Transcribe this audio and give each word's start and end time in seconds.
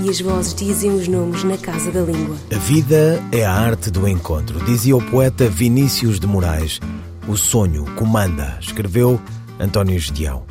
e 0.00 0.08
as 0.08 0.20
vozes 0.20 0.54
dizem 0.54 0.90
os 0.92 1.08
nomes 1.08 1.44
na 1.44 1.56
casa 1.58 1.90
da 1.90 2.00
língua. 2.00 2.36
A 2.54 2.58
vida 2.58 3.22
é 3.32 3.44
a 3.44 3.52
arte 3.52 3.90
do 3.90 4.06
encontro, 4.08 4.64
dizia 4.64 4.96
o 4.96 5.02
poeta 5.10 5.48
Vinícius 5.48 6.18
de 6.18 6.26
Moraes. 6.26 6.80
O 7.28 7.36
sonho 7.36 7.84
comanda, 7.96 8.56
escreveu 8.60 9.20
António 9.58 9.98
Gedeão. 9.98 10.44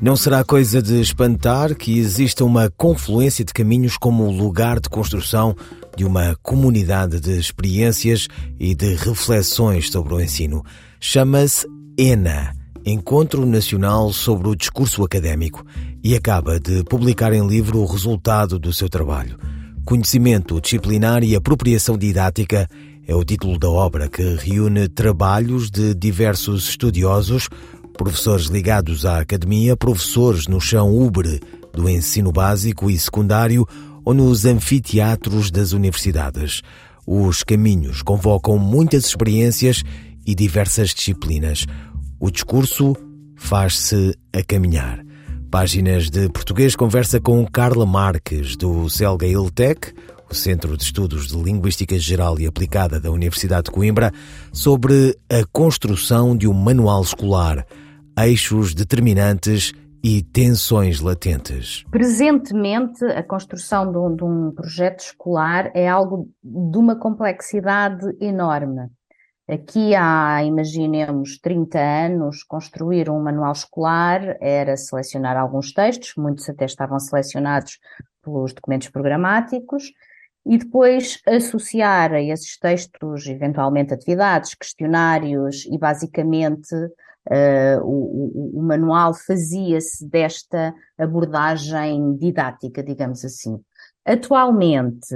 Não 0.00 0.16
será 0.16 0.44
coisa 0.44 0.80
de 0.80 1.00
espantar 1.00 1.74
que 1.74 1.98
exista 1.98 2.44
uma 2.44 2.70
confluência 2.76 3.44
de 3.44 3.52
caminhos 3.52 3.96
como 3.96 4.30
lugar 4.30 4.78
de 4.78 4.88
construção 4.88 5.56
de 5.96 6.04
uma 6.04 6.36
comunidade 6.42 7.18
de 7.18 7.38
experiências 7.38 8.28
e 8.60 8.74
de 8.74 8.94
reflexões 8.94 9.90
sobre 9.90 10.14
o 10.14 10.20
ensino. 10.20 10.64
Chama-se 11.00 11.66
ENA, 11.98 12.54
Encontro 12.84 13.44
Nacional 13.44 14.12
sobre 14.12 14.48
o 14.48 14.56
Discurso 14.56 15.04
Académico, 15.04 15.64
e 16.02 16.14
acaba 16.14 16.58
de 16.58 16.84
publicar 16.84 17.32
em 17.32 17.46
livro 17.46 17.80
o 17.80 17.86
resultado 17.86 18.58
do 18.58 18.72
seu 18.72 18.88
trabalho. 18.88 19.38
Conhecimento 19.84 20.60
disciplinar 20.60 21.24
e 21.24 21.34
apropriação 21.34 21.96
didática 21.96 22.68
é 23.06 23.14
o 23.14 23.24
título 23.24 23.58
da 23.58 23.68
obra 23.68 24.08
que 24.08 24.22
reúne 24.36 24.88
trabalhos 24.88 25.70
de 25.70 25.94
diversos 25.94 26.68
estudiosos, 26.68 27.48
professores 27.96 28.46
ligados 28.46 29.06
à 29.06 29.18
academia, 29.18 29.76
professores 29.76 30.46
no 30.46 30.60
chão 30.60 30.94
ubre 30.94 31.40
do 31.72 31.88
ensino 31.88 32.30
básico 32.30 32.90
e 32.90 32.98
secundário 32.98 33.66
ou 34.04 34.14
nos 34.14 34.44
anfiteatros 34.44 35.50
das 35.50 35.72
universidades. 35.72 36.62
Os 37.06 37.42
caminhos 37.42 38.02
convocam 38.02 38.58
muitas 38.58 39.06
experiências 39.06 39.82
e 40.26 40.34
diversas 40.34 40.90
disciplinas. 40.90 41.66
O 42.20 42.32
discurso 42.32 42.96
faz-se 43.36 44.12
a 44.34 44.42
caminhar. 44.42 45.04
Páginas 45.52 46.10
de 46.10 46.28
Português 46.28 46.74
conversa 46.74 47.20
com 47.20 47.46
Carla 47.46 47.86
Marques, 47.86 48.56
do 48.56 48.88
CELGA 48.90 49.24
ILTEC, 49.24 49.94
o 50.28 50.34
Centro 50.34 50.76
de 50.76 50.82
Estudos 50.82 51.28
de 51.28 51.36
Linguística 51.36 51.96
Geral 51.96 52.36
e 52.40 52.46
Aplicada 52.46 52.98
da 52.98 53.12
Universidade 53.12 53.66
de 53.66 53.70
Coimbra, 53.70 54.12
sobre 54.52 55.16
a 55.30 55.46
construção 55.52 56.36
de 56.36 56.48
um 56.48 56.52
manual 56.52 57.02
escolar, 57.02 57.64
eixos 58.18 58.74
determinantes 58.74 59.72
e 60.02 60.20
tensões 60.20 61.00
latentes. 61.00 61.84
Presentemente, 61.88 63.04
a 63.04 63.22
construção 63.22 63.92
de 63.92 63.96
um, 63.96 64.16
de 64.16 64.24
um 64.24 64.50
projeto 64.50 65.00
escolar 65.00 65.70
é 65.72 65.88
algo 65.88 66.28
de 66.42 66.78
uma 66.78 66.96
complexidade 66.96 68.04
enorme. 68.20 68.88
Aqui 69.48 69.94
há, 69.94 70.44
imaginemos, 70.44 71.38
30 71.38 71.78
anos, 71.78 72.42
construir 72.42 73.08
um 73.08 73.18
manual 73.22 73.52
escolar 73.52 74.36
era 74.42 74.76
selecionar 74.76 75.38
alguns 75.38 75.72
textos, 75.72 76.12
muitos 76.18 76.46
até 76.50 76.66
estavam 76.66 77.00
selecionados 77.00 77.78
pelos 78.22 78.52
documentos 78.52 78.90
programáticos, 78.90 79.90
e 80.44 80.58
depois 80.58 81.18
associar 81.26 82.12
a 82.12 82.20
esses 82.20 82.58
textos, 82.58 83.26
eventualmente, 83.26 83.94
atividades, 83.94 84.54
questionários, 84.54 85.64
e 85.64 85.78
basicamente 85.78 86.74
uh, 86.74 87.82
o, 87.82 88.52
o, 88.54 88.58
o 88.58 88.62
manual 88.62 89.14
fazia-se 89.14 90.06
desta 90.06 90.74
abordagem 90.98 92.16
didática, 92.16 92.82
digamos 92.82 93.24
assim. 93.24 93.58
Atualmente, 94.04 95.14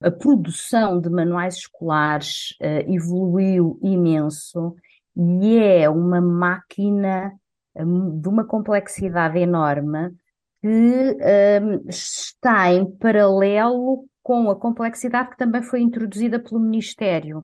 a 0.00 0.10
produção 0.10 1.00
de 1.00 1.10
manuais 1.10 1.56
escolares 1.56 2.56
uh, 2.60 2.92
evoluiu 2.92 3.78
imenso 3.82 4.74
e 5.16 5.58
é 5.58 5.88
uma 5.88 6.20
máquina 6.20 7.32
um, 7.74 8.20
de 8.20 8.28
uma 8.28 8.44
complexidade 8.44 9.38
enorme 9.38 10.14
que 10.60 10.68
um, 10.68 11.88
está 11.88 12.72
em 12.72 12.84
paralelo 12.84 14.06
com 14.22 14.50
a 14.50 14.56
complexidade 14.56 15.30
que 15.30 15.36
também 15.36 15.62
foi 15.62 15.80
introduzida 15.80 16.38
pelo 16.38 16.60
Ministério. 16.60 17.42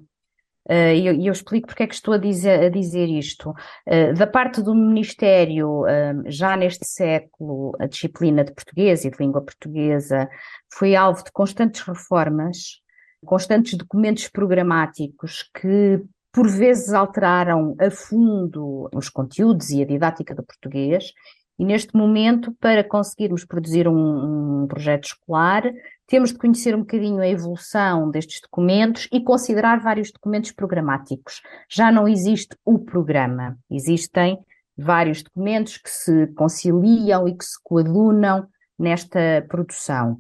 Uh, 0.69 0.95
e 0.95 1.07
eu, 1.07 1.15
eu, 1.15 1.33
explico 1.33 1.67
porque 1.67 1.83
é 1.83 1.87
que 1.87 1.95
estou 1.95 2.15
a 2.15 2.19
dizer, 2.19 2.65
a 2.65 2.69
dizer 2.71 3.07
isto. 3.09 3.51
Uh, 3.87 4.15
da 4.17 4.27
parte 4.27 4.63
do 4.63 4.75
Ministério, 4.75 5.83
uh, 5.83 6.23
já 6.27 6.57
neste 6.57 6.87
século, 6.87 7.73
a 7.79 7.87
disciplina 7.87 8.43
de 8.43 8.53
português 8.53 9.05
e 9.05 9.11
de 9.11 9.17
língua 9.21 9.43
portuguesa 9.43 10.29
foi 10.73 10.97
alvo 10.97 11.23
de 11.23 11.31
constantes 11.33 11.83
reformas, 11.83 12.81
constantes 13.25 13.75
documentos 13.75 14.29
programáticos 14.29 15.51
que, 15.55 16.03
por 16.33 16.49
vezes, 16.49 16.95
alteraram 16.95 17.77
a 17.79 17.91
fundo 17.91 18.89
os 18.95 19.11
conteúdos 19.11 19.71
e 19.71 19.83
a 19.83 19.87
didática 19.87 20.35
do 20.35 20.43
português. 20.43 21.13
E 21.59 21.65
neste 21.65 21.95
momento, 21.95 22.53
para 22.59 22.83
conseguirmos 22.83 23.45
produzir 23.45 23.87
um, 23.87 24.63
um 24.63 24.67
projeto 24.67 25.05
escolar, 25.05 25.63
temos 26.07 26.33
de 26.33 26.39
conhecer 26.39 26.75
um 26.75 26.81
bocadinho 26.81 27.21
a 27.21 27.29
evolução 27.29 28.11
destes 28.11 28.41
documentos 28.41 29.09
e 29.13 29.21
considerar 29.21 29.81
vários 29.81 30.13
documentos 30.13 30.53
programáticos. 30.53 31.43
Já 31.69 31.91
não 31.91 32.07
existe 32.07 32.57
o 32.65 32.79
programa, 32.79 33.59
existem 33.71 34.39
vários 34.77 35.23
documentos 35.23 35.79
que 35.79 35.91
se 35.91 36.27
conciliam 36.29 37.27
e 37.29 37.37
que 37.37 37.45
se 37.45 37.57
coadunam 37.63 38.47
nesta 38.79 39.45
produção. 39.49 40.19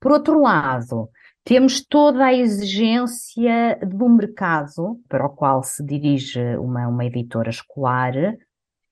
Por 0.00 0.12
outro 0.12 0.40
lado, 0.40 1.10
temos 1.44 1.84
toda 1.84 2.26
a 2.26 2.34
exigência 2.34 3.78
do 3.86 4.08
mercado 4.08 5.00
para 5.08 5.26
o 5.26 5.30
qual 5.30 5.62
se 5.62 5.84
dirige 5.84 6.40
uma, 6.56 6.88
uma 6.88 7.04
editora 7.04 7.50
escolar, 7.50 8.12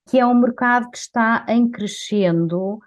que 0.08 0.18
é 0.18 0.26
um 0.26 0.34
mercado 0.34 0.90
que 0.90 0.98
está 0.98 1.44
em 1.48 1.68
crescendo 1.68 2.78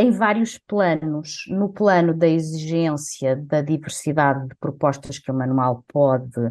em 0.00 0.10
vários 0.10 0.58
planos. 0.58 1.44
No 1.48 1.68
plano 1.68 2.14
da 2.14 2.26
exigência 2.26 3.36
da 3.36 3.60
diversidade 3.60 4.48
de 4.48 4.54
propostas 4.56 5.18
que 5.18 5.30
o 5.30 5.34
manual 5.34 5.84
pode 5.88 6.50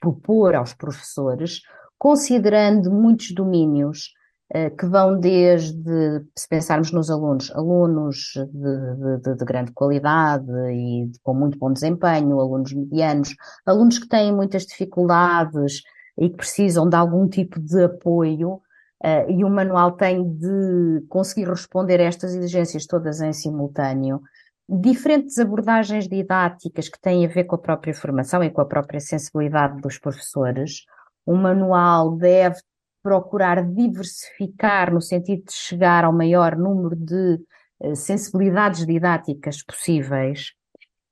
propor 0.00 0.54
aos 0.54 0.72
professores, 0.72 1.62
considerando 1.98 2.90
muitos 2.92 3.32
domínios 3.34 4.10
uh, 4.54 4.74
que 4.76 4.86
vão 4.86 5.18
desde, 5.18 6.24
se 6.36 6.48
pensarmos 6.48 6.92
nos 6.92 7.10
alunos, 7.10 7.50
alunos 7.50 8.32
de, 8.36 9.18
de, 9.20 9.34
de 9.34 9.44
grande 9.44 9.72
qualidade 9.72 10.46
e 10.70 11.10
com 11.24 11.34
muito 11.34 11.58
bom 11.58 11.72
desempenho, 11.72 12.40
alunos 12.40 12.72
medianos, 12.72 13.34
alunos 13.64 13.98
que 13.98 14.08
têm 14.08 14.32
muitas 14.32 14.64
dificuldades 14.64 15.82
e 16.18 16.30
que 16.30 16.36
precisam 16.36 16.88
de 16.88 16.96
algum 16.96 17.28
tipo 17.28 17.58
de 17.60 17.84
apoio, 17.84 18.60
Uh, 19.02 19.30
e 19.30 19.44
o 19.44 19.50
manual 19.50 19.92
tem 19.92 20.24
de 20.36 21.04
conseguir 21.08 21.48
responder 21.48 22.00
a 22.00 22.04
estas 22.04 22.34
exigências 22.34 22.86
todas 22.86 23.20
em 23.20 23.32
simultâneo. 23.32 24.22
Diferentes 24.68 25.38
abordagens 25.38 26.08
didáticas 26.08 26.88
que 26.88 27.00
têm 27.00 27.24
a 27.24 27.28
ver 27.28 27.44
com 27.44 27.56
a 27.56 27.58
própria 27.58 27.94
formação 27.94 28.42
e 28.42 28.50
com 28.50 28.60
a 28.60 28.66
própria 28.66 28.98
sensibilidade 28.98 29.80
dos 29.80 29.98
professores. 29.98 30.84
O 31.26 31.36
manual 31.36 32.16
deve 32.16 32.56
procurar 33.02 33.62
diversificar 33.62 34.92
no 34.92 35.00
sentido 35.00 35.44
de 35.44 35.52
chegar 35.52 36.04
ao 36.04 36.12
maior 36.12 36.56
número 36.56 36.96
de 36.96 37.38
uh, 37.80 37.94
sensibilidades 37.94 38.86
didáticas 38.86 39.62
possíveis. 39.62 40.52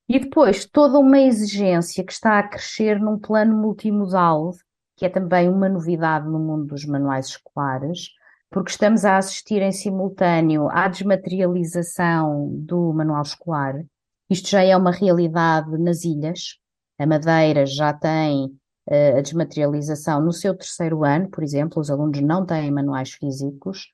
E 0.09 0.19
depois 0.19 0.65
toda 0.65 0.99
uma 0.99 1.19
exigência 1.19 2.03
que 2.03 2.11
está 2.11 2.39
a 2.39 2.47
crescer 2.47 2.99
num 2.99 3.17
plano 3.17 3.55
multimodal, 3.55 4.51
que 4.95 5.05
é 5.05 5.09
também 5.09 5.49
uma 5.49 5.67
novidade 5.67 6.27
no 6.27 6.39
mundo 6.39 6.67
dos 6.67 6.85
manuais 6.85 7.27
escolares, 7.27 8.09
porque 8.49 8.71
estamos 8.71 9.03
a 9.03 9.17
assistir 9.17 9.61
em 9.61 9.71
simultâneo 9.71 10.69
à 10.69 10.87
desmaterialização 10.87 12.49
do 12.53 12.93
manual 12.93 13.21
escolar. 13.21 13.83
Isto 14.29 14.49
já 14.49 14.63
é 14.63 14.75
uma 14.75 14.91
realidade 14.91 15.77
nas 15.77 16.03
ilhas. 16.03 16.57
A 16.97 17.05
Madeira 17.05 17.65
já 17.65 17.93
tem 17.93 18.45
uh, 18.89 19.17
a 19.17 19.21
desmaterialização 19.21 20.21
no 20.21 20.31
seu 20.31 20.55
terceiro 20.55 21.03
ano, 21.03 21.29
por 21.29 21.43
exemplo, 21.43 21.81
os 21.81 21.91
alunos 21.91 22.21
não 22.21 22.45
têm 22.45 22.71
manuais 22.71 23.11
físicos. 23.11 23.87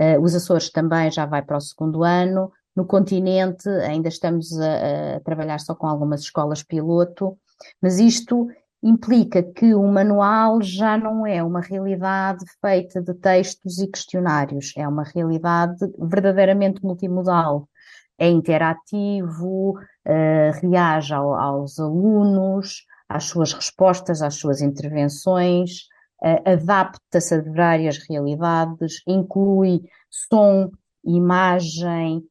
Uh, 0.00 0.20
os 0.22 0.34
Açores 0.34 0.70
também 0.70 1.10
já 1.10 1.26
vai 1.26 1.42
para 1.42 1.58
o 1.58 1.60
segundo 1.60 2.02
ano. 2.02 2.50
No 2.74 2.86
continente 2.86 3.68
ainda 3.68 4.08
estamos 4.08 4.58
a, 4.58 5.16
a 5.16 5.20
trabalhar 5.20 5.60
só 5.60 5.74
com 5.74 5.86
algumas 5.86 6.20
escolas 6.20 6.62
piloto, 6.62 7.38
mas 7.80 7.98
isto 7.98 8.48
implica 8.86 9.42
que 9.42 9.74
o 9.74 9.86
manual 9.88 10.62
já 10.62 10.96
não 10.96 11.26
é 11.26 11.42
uma 11.42 11.60
realidade 11.60 12.44
feita 12.60 13.02
de 13.02 13.12
textos 13.14 13.78
e 13.78 13.88
questionários, 13.88 14.72
é 14.76 14.86
uma 14.86 15.02
realidade 15.02 15.84
verdadeiramente 15.98 16.84
multimodal. 16.84 17.68
É 18.16 18.28
interativo, 18.28 19.72
uh, 19.72 20.60
reage 20.62 21.12
ao, 21.12 21.34
aos 21.34 21.78
alunos, 21.80 22.86
às 23.08 23.24
suas 23.24 23.52
respostas, 23.52 24.22
às 24.22 24.36
suas 24.36 24.62
intervenções, 24.62 25.88
uh, 26.22 26.50
adapta-se 26.52 27.34
a 27.34 27.42
várias 27.42 27.98
realidades, 28.08 29.02
inclui 29.06 29.82
som, 30.08 30.70
imagem, 31.04 32.24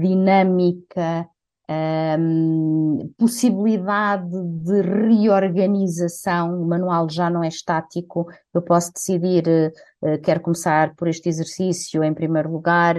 dinâmica, 0.00 1.26
um, 1.70 3.12
possibilidade 3.16 4.30
de 4.62 4.82
reorganização, 4.82 6.60
o 6.60 6.66
manual 6.66 7.08
já 7.08 7.30
não 7.30 7.42
é 7.42 7.48
estático, 7.48 8.26
eu 8.52 8.62
posso 8.62 8.92
decidir, 8.92 9.44
uh, 10.02 10.20
quero 10.22 10.40
começar 10.40 10.94
por 10.94 11.08
este 11.08 11.28
exercício 11.28 12.04
em 12.04 12.12
primeiro 12.12 12.50
lugar, 12.50 12.96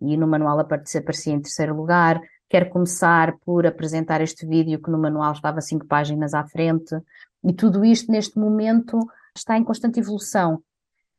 e 0.00 0.16
no 0.16 0.26
manual 0.26 0.58
aparecia, 0.60 1.00
aparecia 1.00 1.32
em 1.32 1.40
terceiro 1.40 1.76
lugar, 1.76 2.20
quero 2.48 2.70
começar 2.70 3.36
por 3.44 3.66
apresentar 3.66 4.20
este 4.20 4.46
vídeo 4.46 4.80
que 4.80 4.90
no 4.90 4.98
manual 4.98 5.32
estava 5.32 5.60
cinco 5.60 5.86
páginas 5.86 6.34
à 6.34 6.44
frente, 6.44 6.96
e 7.44 7.52
tudo 7.52 7.84
isto 7.84 8.10
neste 8.10 8.38
momento 8.38 8.98
está 9.36 9.56
em 9.56 9.64
constante 9.64 10.00
evolução. 10.00 10.60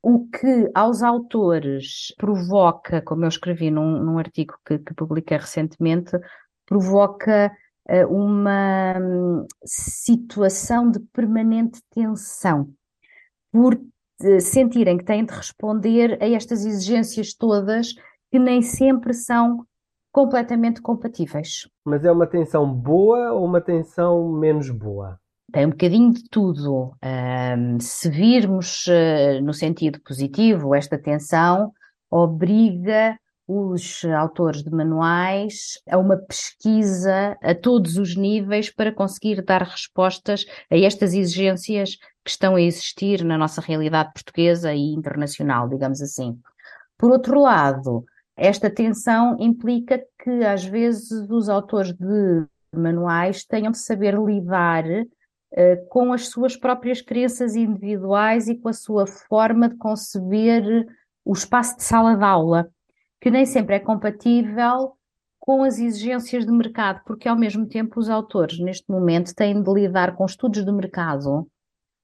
O 0.02 0.28
que 0.28 0.70
aos 0.74 1.04
autores 1.04 2.14
provoca, 2.18 3.02
como 3.02 3.26
eu 3.26 3.30
escrevi 3.30 3.70
num, 3.70 4.02
num 4.02 4.18
artigo 4.18 4.56
que, 4.66 4.80
que 4.80 4.94
publiquei 4.94 5.38
recentemente, 5.38 6.12
provoca 6.70 7.52
uh, 7.90 8.14
uma 8.14 8.96
um, 9.00 9.48
situação 9.66 10.92
de 10.92 11.00
permanente 11.12 11.82
tensão, 11.90 12.70
por 13.52 13.74
uh, 13.74 14.40
sentirem 14.40 15.00
que 15.00 15.04
têm 15.04 15.26
de 15.26 15.34
responder 15.34 16.20
a 16.22 16.30
estas 16.30 16.64
exigências 16.64 17.34
todas 17.34 17.96
que 18.32 18.38
nem 18.38 18.62
sempre 18.62 19.16
são 19.16 19.66
completamente 20.12 20.80
compatíveis. 20.80 21.68
Mas 21.84 22.06
é 22.06 22.12
uma 22.12 22.28
tensão 22.28 22.72
boa 22.72 23.32
ou 23.32 23.46
uma 23.46 23.60
tensão 23.60 24.32
menos 24.32 24.70
boa? 24.70 25.20
Tem 25.52 25.66
um 25.66 25.72
bocadinho 25.72 26.14
de 26.14 26.24
tudo. 26.30 26.94
Um, 27.04 27.80
se 27.80 28.08
virmos 28.08 28.86
uh, 28.86 29.42
no 29.42 29.54
sentido 29.54 30.00
positivo, 30.06 30.76
esta 30.76 31.00
tensão 31.00 31.72
obriga 32.12 33.18
os 33.52 34.06
autores 34.06 34.62
de 34.62 34.70
manuais 34.70 35.82
a 35.90 35.98
uma 35.98 36.16
pesquisa 36.16 37.36
a 37.42 37.56
todos 37.56 37.98
os 37.98 38.16
níveis 38.16 38.70
para 38.70 38.94
conseguir 38.94 39.42
dar 39.42 39.64
respostas 39.64 40.46
a 40.70 40.78
estas 40.78 41.16
exigências 41.16 41.96
que 42.24 42.30
estão 42.30 42.54
a 42.54 42.62
existir 42.62 43.24
na 43.24 43.40
nossa 43.40 43.60
realidade 43.60 44.14
portuguesa 44.14 44.72
e 44.72 44.94
internacional, 44.94 45.68
digamos 45.68 46.00
assim. 46.00 46.40
Por 46.96 47.10
outro 47.10 47.42
lado, 47.42 48.06
esta 48.38 48.70
tensão 48.70 49.36
implica 49.40 50.00
que 50.24 50.46
às 50.46 50.64
vezes 50.64 51.10
os 51.28 51.50
autores 51.50 51.92
de 51.92 52.46
manuais 52.72 53.44
tenham 53.44 53.72
de 53.72 53.80
saber 53.80 54.14
lidar 54.14 54.86
uh, 54.86 55.88
com 55.90 56.14
as 56.14 56.28
suas 56.28 56.56
próprias 56.56 57.02
crenças 57.02 57.56
individuais 57.56 58.48
e 58.48 58.56
com 58.56 58.70
a 58.70 58.74
sua 58.74 59.08
forma 59.08 59.70
de 59.70 59.76
conceber 59.78 60.86
o 61.26 61.34
espaço 61.34 61.78
de 61.78 61.84
sala 61.84 62.16
de 62.16 62.24
aula 62.24 62.70
que 63.22 63.30
nem 63.30 63.46
sempre 63.46 63.76
é 63.76 63.80
compatível 63.80 64.94
com 65.40 65.64
as 65.64 65.80
exigências 65.80 66.46
de 66.46 66.52
mercado, 66.52 67.02
porque 67.06 67.28
ao 67.28 67.38
mesmo 67.38 67.66
tempo 67.68 68.00
os 68.00 68.10
autores, 68.10 68.60
neste 68.60 68.90
momento, 68.90 69.34
têm 69.34 69.64
de 69.64 69.74
lidar 69.74 70.16
com 70.16 70.26
estudos 70.26 70.64
de 70.64 70.72
mercado 70.72 71.48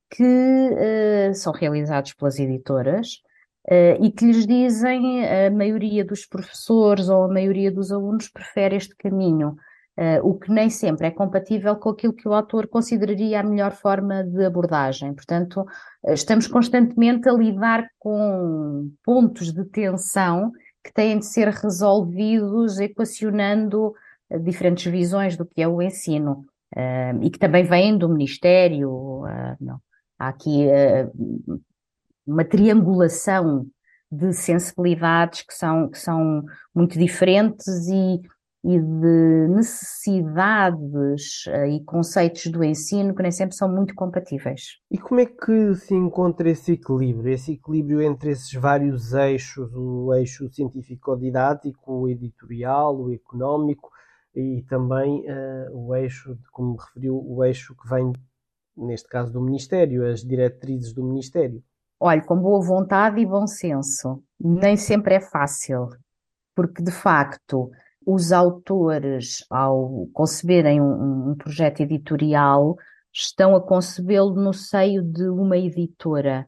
que 0.10 0.24
uh, 0.24 1.34
são 1.36 1.54
realizados 1.54 2.14
pelas 2.14 2.40
editoras 2.40 3.22
uh, 3.70 4.04
e 4.04 4.12
que 4.12 4.26
lhes 4.26 4.48
dizem 4.48 5.26
a 5.28 5.52
maioria 5.52 6.06
dos 6.06 6.26
professores 6.26 7.10
ou 7.10 7.24
a 7.24 7.28
maioria 7.28 7.72
dos 7.72 7.92
alunos 7.92 8.30
prefere 8.30 8.78
este 8.78 8.96
caminho, 8.96 9.56
uh, 10.00 10.28
o 10.28 10.40
que 10.40 10.52
nem 10.52 10.70
sempre 10.70 11.08
é 11.08 11.12
compatível 11.12 11.76
com 11.76 11.90
aquilo 11.90 12.14
que 12.14 12.28
o 12.28 12.34
autor 12.34 12.68
consideraria 12.68 13.42
a 13.42 13.44
melhor 13.44 13.74
forma 13.74 14.24
de 14.24 14.46
abordagem. 14.46 15.14
Portanto, 15.14 15.66
estamos 16.08 16.48
constantemente 16.48 17.28
a 17.28 17.34
lidar 17.34 17.86
com 18.00 18.90
pontos 19.04 19.52
de 19.52 19.66
tensão 19.66 20.52
que 20.86 20.94
têm 20.94 21.18
de 21.18 21.26
ser 21.26 21.48
resolvidos 21.48 22.80
equacionando 22.80 23.96
eh, 24.30 24.38
diferentes 24.38 24.86
visões 24.92 25.36
do 25.36 25.44
que 25.44 25.60
é 25.60 25.68
o 25.68 25.82
ensino 25.82 26.46
uh, 26.76 27.24
e 27.24 27.32
que 27.32 27.40
também 27.40 27.64
vêm 27.64 27.98
do 27.98 28.08
Ministério. 28.08 28.92
Uh. 28.92 29.82
Há 30.20 30.28
aqui 30.28 30.68
uh, 30.68 31.60
uma 32.26 32.46
triangulação 32.46 33.66
de 34.12 34.32
sensibilidades 34.32 35.42
que 35.42 35.56
são, 35.56 35.90
que 35.90 35.98
são 35.98 36.46
muito 36.74 37.00
diferentes 37.00 37.88
e, 37.88 38.22
e 38.68 38.80
de 38.80 39.48
necessidades 39.48 41.46
uh, 41.46 41.68
e 41.68 41.84
conceitos 41.84 42.48
do 42.48 42.64
ensino 42.64 43.14
que 43.14 43.22
nem 43.22 43.32
sempre 43.32 43.56
são 43.56 43.72
muito 43.72 43.94
compatíveis. 43.94 44.80
E 44.90 44.98
como 44.98 45.22
é 45.22 45.28
que 45.28 45.76
se 45.76 45.94
encontra 45.94 46.50
esse 46.50 46.72
equilíbrio? 46.72 47.32
Esse 47.32 47.54
equilíbrio 47.54 48.02
entre 48.02 48.32
esses 48.32 48.52
vários 48.54 49.14
eixos, 49.14 49.72
o 49.76 50.12
eixo 50.16 50.50
científico-didático, 50.52 51.94
o 51.94 52.10
editorial, 52.10 53.00
o 53.00 53.14
económico 53.14 53.92
e 54.36 54.66
também 54.68 55.24
uh, 55.30 55.72
o 55.72 55.94
eixo, 55.94 56.36
como 56.52 56.76
referiu, 56.76 57.24
o 57.24 57.44
eixo 57.44 57.76
que 57.76 57.88
vem, 57.88 58.12
neste 58.76 59.08
caso, 59.08 59.32
do 59.32 59.42
Ministério, 59.42 60.12
as 60.12 60.22
diretrizes 60.22 60.92
do 60.92 61.04
Ministério? 61.04 61.64
Olha, 62.00 62.24
com 62.24 62.36
boa 62.36 62.66
vontade 62.66 63.22
e 63.22 63.28
bom 63.28 63.46
senso. 63.46 64.24
Nem 64.40 64.76
sempre 64.76 65.14
é 65.14 65.22
fácil, 65.22 65.90
porque 66.56 66.82
de 66.82 66.92
facto 66.92 67.70
os 68.06 68.32
autores, 68.32 69.46
ao 69.50 70.08
conceberem 70.14 70.82
um, 70.82 71.32
um 71.32 71.36
projeto 71.36 71.82
editorial, 71.82 72.76
estão 73.14 73.56
a 73.56 73.62
concebê-lo 73.62 74.36
no 74.36 74.54
seio 74.54 75.02
de 75.02 75.28
uma 75.30 75.58
editora 75.58 76.48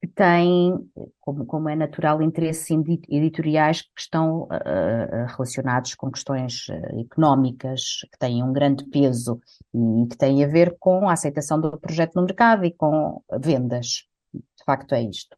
que 0.00 0.06
tem, 0.06 0.72
como, 1.20 1.44
como 1.44 1.68
é 1.68 1.74
natural, 1.74 2.22
interesses 2.22 2.70
editoriais 3.08 3.82
que 3.82 4.00
estão 4.00 4.42
uh, 4.42 5.26
relacionados 5.36 5.94
com 5.94 6.10
questões 6.10 6.66
económicas, 7.00 8.00
que 8.12 8.18
têm 8.18 8.42
um 8.42 8.52
grande 8.52 8.84
peso 8.84 9.40
e 9.74 10.06
que 10.08 10.16
têm 10.16 10.44
a 10.44 10.48
ver 10.48 10.76
com 10.78 11.08
a 11.08 11.12
aceitação 11.12 11.60
do 11.60 11.78
projeto 11.78 12.14
no 12.14 12.22
mercado 12.22 12.64
e 12.64 12.72
com 12.72 13.22
vendas. 13.40 14.04
De 14.32 14.64
facto, 14.64 14.94
é 14.94 15.02
isto. 15.02 15.37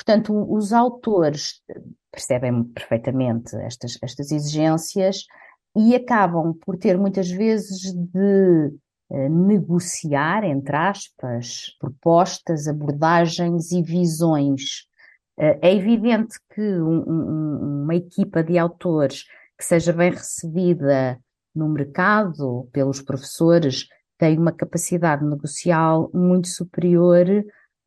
Portanto, 0.00 0.32
os 0.50 0.72
autores 0.72 1.60
percebem 2.10 2.64
perfeitamente 2.64 3.54
estas, 3.56 3.98
estas 4.02 4.32
exigências 4.32 5.26
e 5.76 5.94
acabam 5.94 6.54
por 6.54 6.78
ter 6.78 6.96
muitas 6.96 7.30
vezes 7.30 7.92
de 7.92 8.72
eh, 9.10 9.28
negociar, 9.28 10.42
entre 10.44 10.74
aspas, 10.74 11.76
propostas, 11.78 12.66
abordagens 12.66 13.72
e 13.72 13.82
visões. 13.82 14.86
Eh, 15.38 15.58
é 15.60 15.74
evidente 15.74 16.38
que 16.54 16.62
um, 16.62 17.04
um, 17.06 17.82
uma 17.82 17.94
equipa 17.94 18.42
de 18.42 18.56
autores 18.56 19.24
que 19.58 19.64
seja 19.66 19.92
bem 19.92 20.12
recebida 20.12 21.20
no 21.54 21.68
mercado 21.68 22.70
pelos 22.72 23.02
professores 23.02 23.86
tem 24.16 24.38
uma 24.38 24.52
capacidade 24.52 25.22
negocial 25.26 26.10
muito 26.14 26.48
superior 26.48 27.26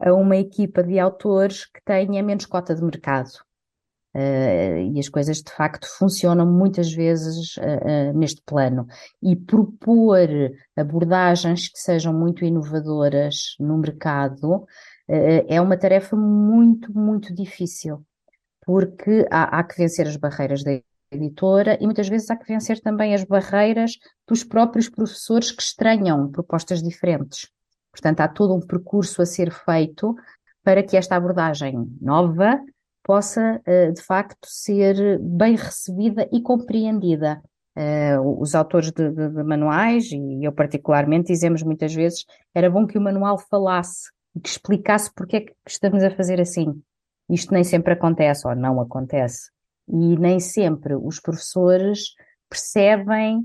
a 0.04 0.14
uma 0.14 0.36
equipa 0.36 0.84
de 0.84 1.00
autores 1.00 1.66
que 1.66 1.82
tenha 1.86 2.22
menos 2.22 2.46
cota 2.46 2.76
de 2.76 2.84
mercado. 2.84 3.32
Uh, 4.16 4.94
e 4.94 5.00
as 5.00 5.10
coisas 5.10 5.42
de 5.42 5.52
facto 5.52 5.88
funcionam 5.98 6.46
muitas 6.46 6.94
vezes 6.94 7.58
uh, 7.58 8.12
uh, 8.12 8.18
neste 8.18 8.44
plano. 8.46 8.86
E 9.22 9.36
propor 9.36 10.28
abordagens 10.76 11.68
que 11.68 11.80
sejam 11.80 12.14
muito 12.14 12.46
inovadoras 12.46 13.56
no 13.60 13.78
mercado 13.78 14.66
é 15.06 15.60
uma 15.60 15.78
tarefa 15.78 16.16
muito, 16.16 16.98
muito 16.98 17.36
difícil, 17.36 18.06
porque 18.66 19.28
há, 19.30 19.60
há 19.60 19.64
que 19.64 19.76
vencer 19.76 20.08
as 20.08 20.16
barreiras 20.16 20.64
da 20.64 20.80
editora 21.12 21.78
e 21.82 21.86
muitas 21.86 22.08
vezes 22.08 22.30
há 22.30 22.38
que 22.38 22.48
vencer 22.48 22.80
também 22.80 23.14
as 23.14 23.26
barreiras 23.26 23.98
dos 24.26 24.46
próprios 24.46 24.88
professores 24.90 25.52
que 25.52 25.62
estranham 25.62 26.32
propostas 26.32 26.82
diferentes. 26.82 27.53
Portanto, 27.94 28.22
há 28.22 28.28
todo 28.28 28.56
um 28.56 28.60
percurso 28.60 29.22
a 29.22 29.26
ser 29.26 29.52
feito 29.52 30.16
para 30.64 30.82
que 30.82 30.98
esta 30.98 31.16
abordagem 31.16 31.88
nova 32.02 32.60
possa, 33.04 33.62
eh, 33.66 33.92
de 33.92 34.02
facto, 34.02 34.48
ser 34.48 35.20
bem 35.20 35.56
recebida 35.56 36.28
e 36.32 36.42
compreendida. 36.42 37.42
Eh, 37.76 38.18
os 38.20 38.56
autores 38.56 38.92
de, 38.92 39.10
de, 39.10 39.30
de, 39.30 39.44
manuais, 39.44 40.12
e 40.12 40.44
eu 40.44 40.52
particularmente, 40.52 41.28
dizemos 41.28 41.62
muitas 41.62 41.94
vezes, 41.94 42.26
era 42.54 42.70
bom 42.70 42.88
que 42.88 42.98
o 42.98 43.02
manual 43.02 43.38
falasse 43.38 44.10
e 44.36 44.40
que 44.40 44.50
explicasse 44.50 45.12
porque 45.14 45.38
é 45.38 45.42
que 45.42 45.54
estamos 45.68 46.04
a 46.04 46.10
fazer 46.10 46.42
assim. 46.42 46.82
Isto 47.30 47.54
nem 47.54 47.64
sempre 47.64 47.94
acontece, 47.94 48.48
ou 48.48 48.56
não 48.56 48.82
acontece. 48.82 49.52
E 49.88 50.18
nem 50.18 50.40
sempre 50.40 50.96
os 50.96 51.20
professores 51.20 52.14
percebem 52.50 53.44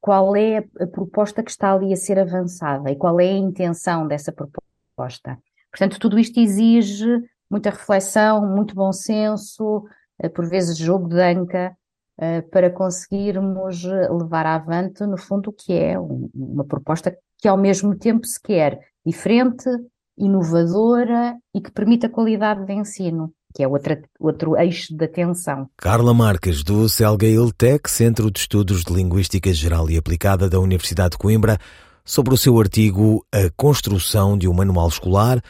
qual 0.00 0.36
é 0.36 0.58
a 0.80 0.86
proposta 0.86 1.42
que 1.42 1.50
está 1.50 1.72
ali 1.72 1.92
a 1.92 1.96
ser 1.96 2.18
avançada 2.18 2.90
e 2.90 2.96
qual 2.96 3.20
é 3.20 3.28
a 3.28 3.36
intenção 3.36 4.06
dessa 4.06 4.32
proposta. 4.32 5.38
Portanto, 5.70 5.98
tudo 5.98 6.18
isto 6.18 6.38
exige 6.38 7.22
muita 7.50 7.70
reflexão, 7.70 8.46
muito 8.46 8.74
bom 8.74 8.92
senso, 8.92 9.84
eh, 10.18 10.28
por 10.28 10.48
vezes 10.48 10.76
jogo 10.76 11.08
de 11.08 11.20
anca, 11.20 11.76
eh, 12.18 12.42
para 12.42 12.70
conseguirmos 12.70 13.84
levar 13.84 14.46
avante, 14.46 15.04
no 15.04 15.18
fundo, 15.18 15.50
o 15.50 15.52
que 15.52 15.72
é 15.72 15.98
uma 15.98 16.64
proposta 16.64 17.16
que 17.38 17.48
ao 17.48 17.56
mesmo 17.56 17.96
tempo 17.96 18.26
se 18.26 18.40
quer 18.40 18.78
diferente, 19.04 19.68
inovadora 20.16 21.36
e 21.54 21.60
que 21.60 21.70
permita 21.70 22.08
qualidade 22.08 22.64
de 22.64 22.72
ensino, 22.72 23.32
que 23.54 23.62
é 23.62 23.68
outra, 23.68 24.02
outro 24.18 24.56
eixo 24.56 24.96
de 24.96 25.04
atenção. 25.04 25.68
Carla 25.76 26.12
Marques, 26.14 26.62
do 26.62 26.88
Celgail 26.88 27.52
Tech, 27.52 27.90
Centro 27.90 28.30
de 28.30 28.40
Estudos 28.40 28.84
de 28.84 28.92
Linguística 28.92 29.52
Geral 29.52 29.90
e 29.90 29.96
Aplicada 29.96 30.48
da 30.48 30.58
Universidade 30.60 31.12
de 31.12 31.18
Coimbra, 31.18 31.58
sobre 32.04 32.34
o 32.34 32.36
seu 32.36 32.58
artigo 32.58 33.24
A 33.32 33.50
Construção 33.56 34.36
de 34.36 34.48
um 34.48 34.52
Manual 34.52 34.88
Escolar, 34.88 35.42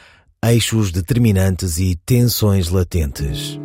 Eixos 0.43 0.91
Determinantes 0.91 1.79
e 1.79 1.95
Tensões 2.05 2.69
Latentes. 2.69 3.59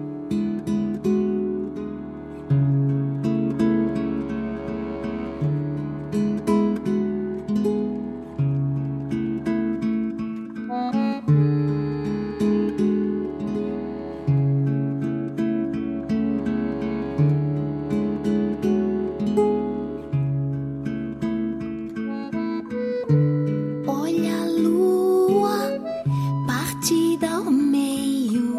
no 27.49 27.55
meio 27.55 28.57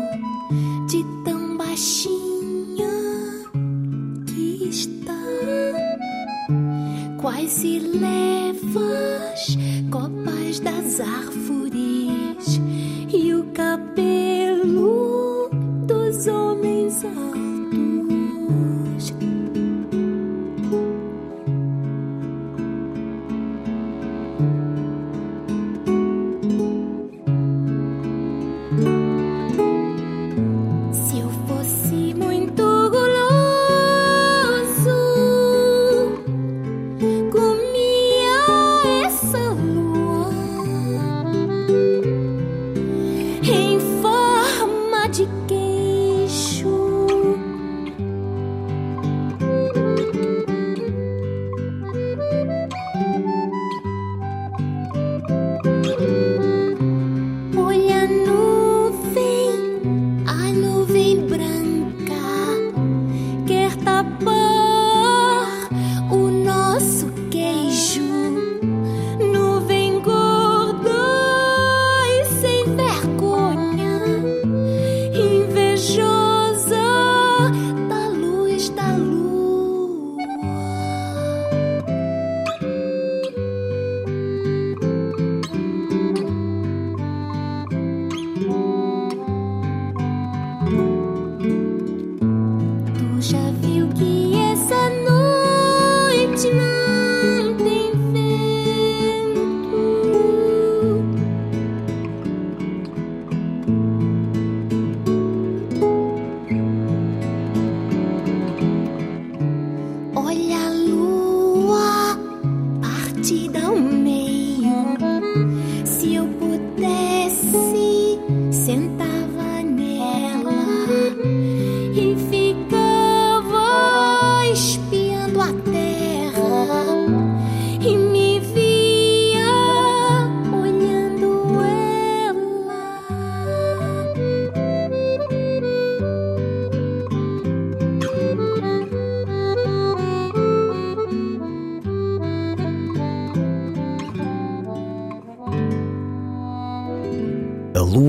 de 0.88 1.05
tão 1.24 1.55
baixinha 1.55 2.89
que 4.25 4.67
está. 4.67 5.13
quais 7.22 7.51
se 7.51 7.77
levas 7.77 9.58
copas 9.91 10.60
das 10.62 11.00
árvores. 11.00 11.69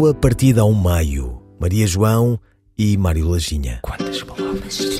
Lua 0.00 0.14
partida 0.14 0.62
ao 0.62 0.72
meio, 0.72 1.42
Maria 1.60 1.86
João 1.86 2.40
e 2.78 2.96
Mário 2.96 3.28
Lajinha. 3.28 3.80
Quantas 3.82 4.22
palavras? 4.22 4.98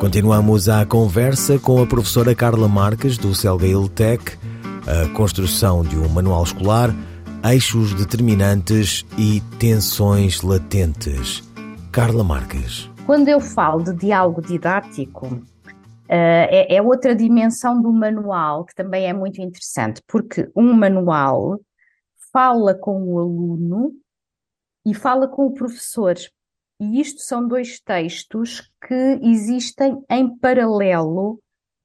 Continuamos 0.00 0.70
a 0.70 0.86
conversa 0.86 1.58
com 1.58 1.82
a 1.82 1.86
professora 1.86 2.34
Carla 2.34 2.66
Marques, 2.66 3.18
do 3.18 3.34
Celgail 3.34 3.90
Tech, 3.90 4.38
a 4.86 5.06
construção 5.08 5.82
de 5.82 5.98
um 5.98 6.08
manual 6.08 6.44
escolar, 6.44 6.96
eixos 7.44 7.92
determinantes 7.92 9.04
e 9.18 9.42
tensões 9.58 10.40
latentes. 10.40 11.42
Carla 11.92 12.24
Marques. 12.24 12.88
Quando 13.04 13.28
eu 13.28 13.38
falo 13.38 13.82
de 13.82 13.92
diálogo 13.92 14.40
didático, 14.40 15.42
é, 16.08 16.76
é, 16.76 16.82
outra 16.82 17.14
dimensão 17.14 17.80
do 17.80 17.92
manual 17.92 18.64
que 18.64 18.74
também 18.74 19.06
é 19.06 19.12
muito 19.12 19.40
interessante, 19.40 20.02
porque 20.06 20.50
um 20.56 20.72
manual 20.72 21.60
fala 22.32 22.74
com 22.74 23.02
o 23.02 23.18
aluno 23.18 23.92
e 24.86 24.94
fala 24.94 25.28
com 25.28 25.46
o 25.46 25.54
professor. 25.54 26.14
E 26.80 27.00
isto 27.00 27.20
são 27.20 27.46
dois 27.46 27.80
textos 27.80 28.70
que 28.86 29.20
existem 29.22 30.02
em 30.08 30.36
paralelo 30.38 31.40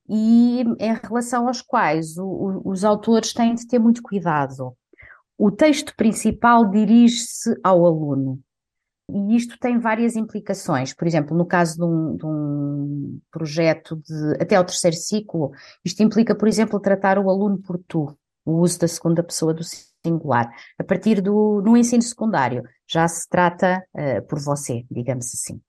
e 0.07 0.61
em 0.79 0.93
relação 1.01 1.47
aos 1.47 1.61
quais 1.61 2.17
o, 2.17 2.25
o, 2.25 2.69
os 2.69 2.83
autores 2.83 3.33
têm 3.33 3.55
de 3.55 3.67
ter 3.67 3.79
muito 3.79 4.01
cuidado. 4.01 4.75
O 5.37 5.51
texto 5.51 5.95
principal 5.95 6.69
dirige-se 6.69 7.55
ao 7.63 7.85
aluno. 7.85 8.39
E 9.13 9.35
isto 9.35 9.59
tem 9.59 9.79
várias 9.79 10.15
implicações. 10.15 10.91
Por 10.91 11.07
exemplo, 11.07 11.37
no 11.37 11.45
caso 11.45 11.77
de 11.77 11.83
um, 11.83 12.17
de 12.17 12.25
um, 12.25 13.21
projeto 13.29 13.95
de 13.97 14.41
até 14.41 14.55
ao 14.55 14.65
terceiro 14.65 14.95
ciclo, 14.97 15.51
isto 15.85 16.01
implica, 16.01 16.33
por 16.33 16.47
exemplo, 16.47 16.79
tratar 16.79 17.19
o 17.19 17.29
aluno 17.29 17.59
por 17.59 17.77
tu, 17.77 18.17
o 18.43 18.53
uso 18.61 18.79
da 18.79 18.87
segunda 18.87 19.21
pessoa 19.21 19.53
do 19.53 19.61
singular. 19.63 20.49
A 20.79 20.83
partir 20.83 21.21
do 21.21 21.61
no 21.63 21.77
ensino 21.77 22.01
secundário, 22.01 22.63
já 22.87 23.07
se 23.07 23.29
trata 23.29 23.83
uh, 23.93 24.25
por 24.27 24.39
você, 24.39 24.83
digamos 24.89 25.27
assim. 25.27 25.61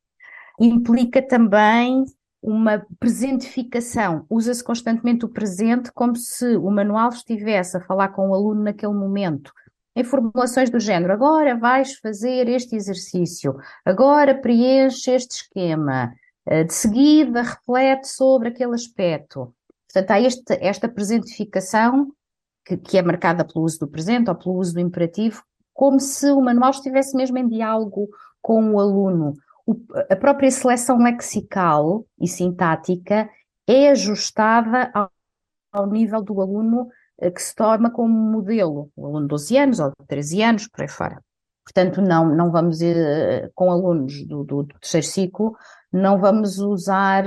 Implica 0.59 1.21
também 1.21 2.03
uma 2.41 2.87
presentificação. 2.99 4.25
Usa-se 4.31 4.65
constantemente 4.65 5.27
o 5.27 5.29
presente 5.29 5.93
como 5.93 6.17
se 6.17 6.57
o 6.57 6.71
manual 6.71 7.11
estivesse 7.11 7.77
a 7.77 7.81
falar 7.81 8.09
com 8.09 8.31
o 8.31 8.35
aluno 8.35 8.63
naquele 8.63 8.93
momento 8.95 9.53
em 9.97 10.03
formulações 10.03 10.71
do 10.71 10.81
género, 10.81 11.13
agora 11.13 11.57
vais 11.57 11.95
fazer 11.95 12.49
este 12.49 12.75
exercício, 12.75 13.57
agora 13.85 14.35
preenche 14.35 15.13
este 15.13 15.43
esquema, 15.43 16.13
eh, 16.47 16.65
de 16.65 16.75
seguida 16.75 17.43
reflete 17.43 18.09
sobre 18.09 18.49
aquele 18.49 18.75
aspecto. 18.75 19.55
Portanto, 19.87 20.11
há 20.11 20.21
este, 20.21 20.59
esta 20.61 20.89
presentificação 20.89 22.13
que, 22.65 22.77
que, 22.77 22.99
é 22.99 23.03
marcada 23.03 23.45
pelo 23.45 23.65
uso 23.65 23.79
do 23.81 23.89
presente 23.89 24.29
ou 24.29 24.35
pelo 24.35 24.57
uso 24.57 24.75
do 24.75 24.81
imperativo, 24.81 25.43
como 25.73 26.01
se 26.01 26.31
o 26.31 26.41
manual 26.41 26.71
estivesse 26.71 27.17
mesmo 27.17 27.39
em 27.39 27.47
diálogo 27.47 28.09
com 28.43 28.73
o 28.73 28.81
aluno. 28.81 29.35
O, 29.67 29.77
a 30.11 30.17
própria 30.17 30.51
seleção 30.51 30.99
lexical 30.99 32.05
e 32.21 32.27
sintática 32.27 33.31
é 33.67 33.91
ajustada 33.91 34.91
ao, 34.93 35.11
ao 35.73 35.87
nível 35.87 36.23
do 36.23 36.41
aluno 36.41 36.89
que 37.31 37.43
se 37.43 37.55
toma 37.55 37.91
como 37.91 38.15
modelo, 38.15 38.91
o 38.97 39.07
aluno 39.07 39.23
de 39.23 39.29
12 39.29 39.57
anos 39.57 39.81
ou 39.81 39.91
de 39.91 40.07
13 40.07 40.43
anos, 40.43 40.69
por 40.69 40.83
aí 40.83 40.89
fora. 40.89 41.21
Portanto, 41.65 42.03
não, 42.03 42.29
não 42.35 42.51
vamos 42.51 42.83
eh, 42.83 43.51
com 43.55 43.71
alunos 43.71 44.27
do, 44.27 44.45
do, 44.45 44.63
do 44.65 44.79
terceiro 44.79 45.07
ciclo, 45.07 45.57
não 45.91 46.19
vamos 46.19 46.59
usar 46.59 47.25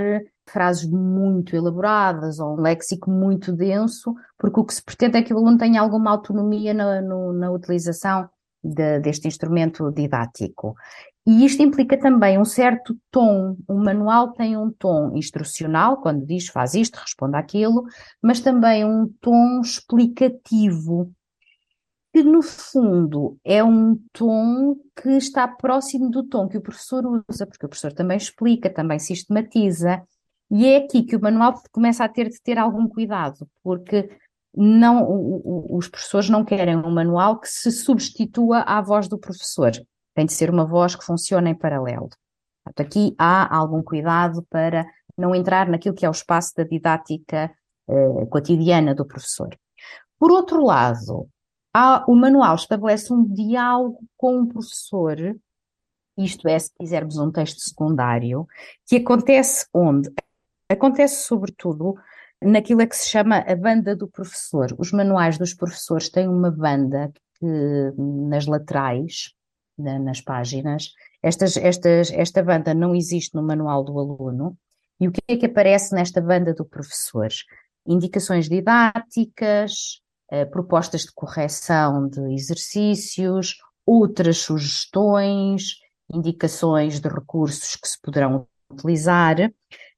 frases 0.47 0.89
muito 0.89 1.55
elaboradas 1.55 2.39
ou 2.39 2.53
um 2.53 2.61
léxico 2.61 3.09
muito 3.09 3.51
denso, 3.51 4.13
porque 4.37 4.59
o 4.59 4.63
que 4.65 4.73
se 4.73 4.83
pretende 4.83 5.17
é 5.17 5.23
que 5.23 5.33
o 5.33 5.37
aluno 5.37 5.57
tenha 5.57 5.81
alguma 5.81 6.11
autonomia 6.11 6.73
na, 6.73 7.01
no, 7.01 7.33
na 7.33 7.51
utilização 7.51 8.29
de, 8.63 8.99
deste 8.99 9.27
instrumento 9.27 9.91
didático. 9.91 10.75
E 11.27 11.43
isto 11.43 11.61
implica 11.61 11.99
também 11.99 12.39
um 12.39 12.45
certo 12.45 12.97
tom. 13.11 13.57
O 13.67 13.73
manual 13.73 14.31
tem 14.31 14.55
um 14.55 14.71
tom 14.71 15.11
instrucional, 15.13 15.97
quando 15.97 16.25
diz 16.25 16.47
faz 16.47 16.73
isto, 16.73 16.95
responde 16.95 17.35
aquilo, 17.35 17.83
mas 18.21 18.39
também 18.39 18.85
um 18.85 19.13
tom 19.19 19.59
explicativo, 19.59 21.13
que 22.13 22.23
no 22.23 22.41
fundo 22.41 23.37
é 23.43 23.61
um 23.61 23.99
tom 24.13 24.77
que 24.95 25.09
está 25.17 25.45
próximo 25.45 26.09
do 26.09 26.23
tom 26.23 26.47
que 26.47 26.57
o 26.57 26.61
professor 26.61 27.05
usa, 27.05 27.45
porque 27.45 27.65
o 27.65 27.69
professor 27.69 27.91
também 27.91 28.15
explica, 28.15 28.73
também 28.73 28.97
sistematiza. 28.97 30.01
E 30.49 30.65
é 30.65 30.77
aqui 30.77 31.03
que 31.03 31.17
o 31.17 31.21
manual 31.21 31.61
começa 31.73 32.05
a 32.05 32.09
ter 32.09 32.29
de 32.29 32.41
ter 32.41 32.57
algum 32.57 32.87
cuidado, 32.87 33.45
porque 33.61 34.17
não, 34.55 35.05
os 35.75 35.89
professores 35.89 36.29
não 36.29 36.45
querem 36.45 36.77
um 36.77 36.89
manual 36.89 37.37
que 37.37 37.49
se 37.49 37.69
substitua 37.69 38.61
à 38.61 38.81
voz 38.81 39.09
do 39.09 39.19
professor 39.19 39.73
tem 40.17 40.25
de 40.25 40.33
ser 40.33 40.49
uma 40.49 40.65
voz 40.65 40.95
que 40.95 41.05
funcione 41.05 41.51
em 41.51 41.55
paralelo. 41.55 42.09
Portanto, 42.65 42.87
aqui 42.87 43.13
há 43.19 43.55
algum 43.55 43.83
cuidado 43.83 44.43
para 44.49 44.83
não 45.15 45.35
entrar 45.35 45.69
naquilo 45.69 45.93
que 45.93 46.07
é 46.07 46.09
o 46.09 46.11
espaço 46.11 46.55
da 46.55 46.63
didática 46.63 47.51
eh, 47.87 48.25
cotidiana 48.27 48.95
do 48.95 49.05
professor. 49.05 49.55
Por 50.17 50.31
outro 50.31 50.65
lado, 50.65 51.29
há, 51.71 52.03
o 52.07 52.15
manual 52.15 52.55
estabelece 52.55 53.13
um 53.13 53.31
diálogo 53.31 53.99
com 54.17 54.41
o 54.41 54.47
professor, 54.47 55.17
isto 56.17 56.47
é, 56.47 56.57
se 56.57 56.73
quisermos 56.73 57.19
um 57.19 57.31
texto 57.31 57.59
secundário, 57.59 58.47
que 58.87 58.95
acontece 58.95 59.67
onde? 59.71 60.11
Acontece 60.67 61.27
sobretudo 61.27 61.93
naquilo 62.41 62.87
que 62.87 62.95
se 62.95 63.07
chama 63.07 63.37
a 63.47 63.55
banda 63.55 63.95
do 63.95 64.07
professor. 64.07 64.75
Os 64.79 64.91
manuais 64.91 65.37
dos 65.37 65.53
professores 65.53 66.09
têm 66.09 66.27
uma 66.27 66.49
banda 66.49 67.13
que, 67.35 67.93
nas 68.27 68.47
laterais, 68.47 69.36
na, 69.77 69.99
nas 69.99 70.21
páginas. 70.21 70.91
Estas, 71.21 71.57
estas, 71.57 72.11
esta 72.11 72.43
banda 72.43 72.73
não 72.73 72.95
existe 72.95 73.35
no 73.35 73.43
manual 73.43 73.83
do 73.83 73.99
aluno. 73.99 74.57
E 74.99 75.07
o 75.07 75.11
que 75.11 75.21
é 75.27 75.37
que 75.37 75.45
aparece 75.45 75.93
nesta 75.93 76.21
banda 76.21 76.53
do 76.53 76.65
professor? 76.65 77.29
Indicações 77.85 78.49
didáticas, 78.49 80.01
eh, 80.31 80.45
propostas 80.45 81.01
de 81.01 81.11
correção 81.13 82.07
de 82.07 82.33
exercícios, 82.33 83.55
outras 83.85 84.39
sugestões, 84.39 85.75
indicações 86.11 86.99
de 86.99 87.07
recursos 87.07 87.75
que 87.75 87.87
se 87.87 88.01
poderão 88.01 88.47
utilizar, 88.69 89.37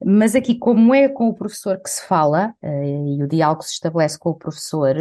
mas 0.04 0.36
aqui, 0.36 0.58
como 0.58 0.94
é 0.94 1.10
com 1.10 1.30
o 1.30 1.34
professor 1.34 1.82
que 1.82 1.90
se 1.90 2.06
fala, 2.06 2.54
eh, 2.62 3.16
e 3.18 3.24
o 3.24 3.28
diálogo 3.28 3.64
se 3.64 3.74
estabelece 3.74 4.18
com 4.20 4.30
o 4.30 4.36
professor, 4.36 4.96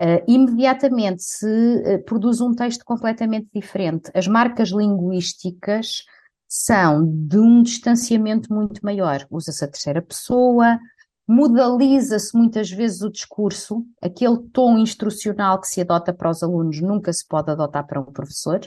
Uh, 0.00 0.22
imediatamente 0.28 1.24
se 1.24 1.46
uh, 1.46 2.04
produz 2.04 2.40
um 2.40 2.54
texto 2.54 2.84
completamente 2.84 3.48
diferente. 3.52 4.10
As 4.14 4.28
marcas 4.28 4.68
linguísticas 4.68 6.04
são 6.46 7.04
de 7.04 7.38
um 7.38 7.62
distanciamento 7.62 8.52
muito 8.52 8.80
maior. 8.84 9.26
Usa-se 9.28 9.64
a 9.64 9.68
terceira 9.68 10.00
pessoa, 10.00 10.78
modaliza-se 11.26 12.36
muitas 12.36 12.70
vezes 12.70 13.02
o 13.02 13.10
discurso, 13.10 13.84
aquele 14.00 14.38
tom 14.52 14.78
instrucional 14.78 15.60
que 15.60 15.66
se 15.66 15.80
adota 15.80 16.14
para 16.14 16.30
os 16.30 16.42
alunos 16.42 16.80
nunca 16.80 17.12
se 17.12 17.26
pode 17.26 17.50
adotar 17.50 17.86
para 17.86 18.00
um 18.00 18.04
professor. 18.04 18.60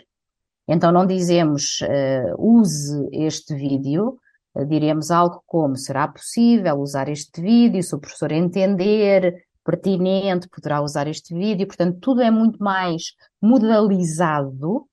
Então 0.67 0.91
não 0.91 1.07
dizemos 1.07 1.79
uh, 1.81 2.35
use 2.37 3.07
este 3.11 3.55
vídeo, 3.55 4.19
diremos 4.67 5.11
algo 5.11 5.41
como 5.47 5.77
será 5.77 6.07
possível 6.07 6.77
usar 6.79 7.07
este 7.09 7.41
vídeo 7.41 7.81
se 7.81 7.95
o 7.95 7.99
professor 7.99 8.31
entender 8.31 9.45
pertinente, 9.63 10.49
poderá 10.49 10.81
usar 10.81 11.07
este 11.07 11.33
vídeo, 11.33 11.67
portanto, 11.67 11.99
tudo 11.99 12.21
é 12.21 12.31
muito 12.31 12.61
mais 12.61 13.13
modalizado. 13.41 14.87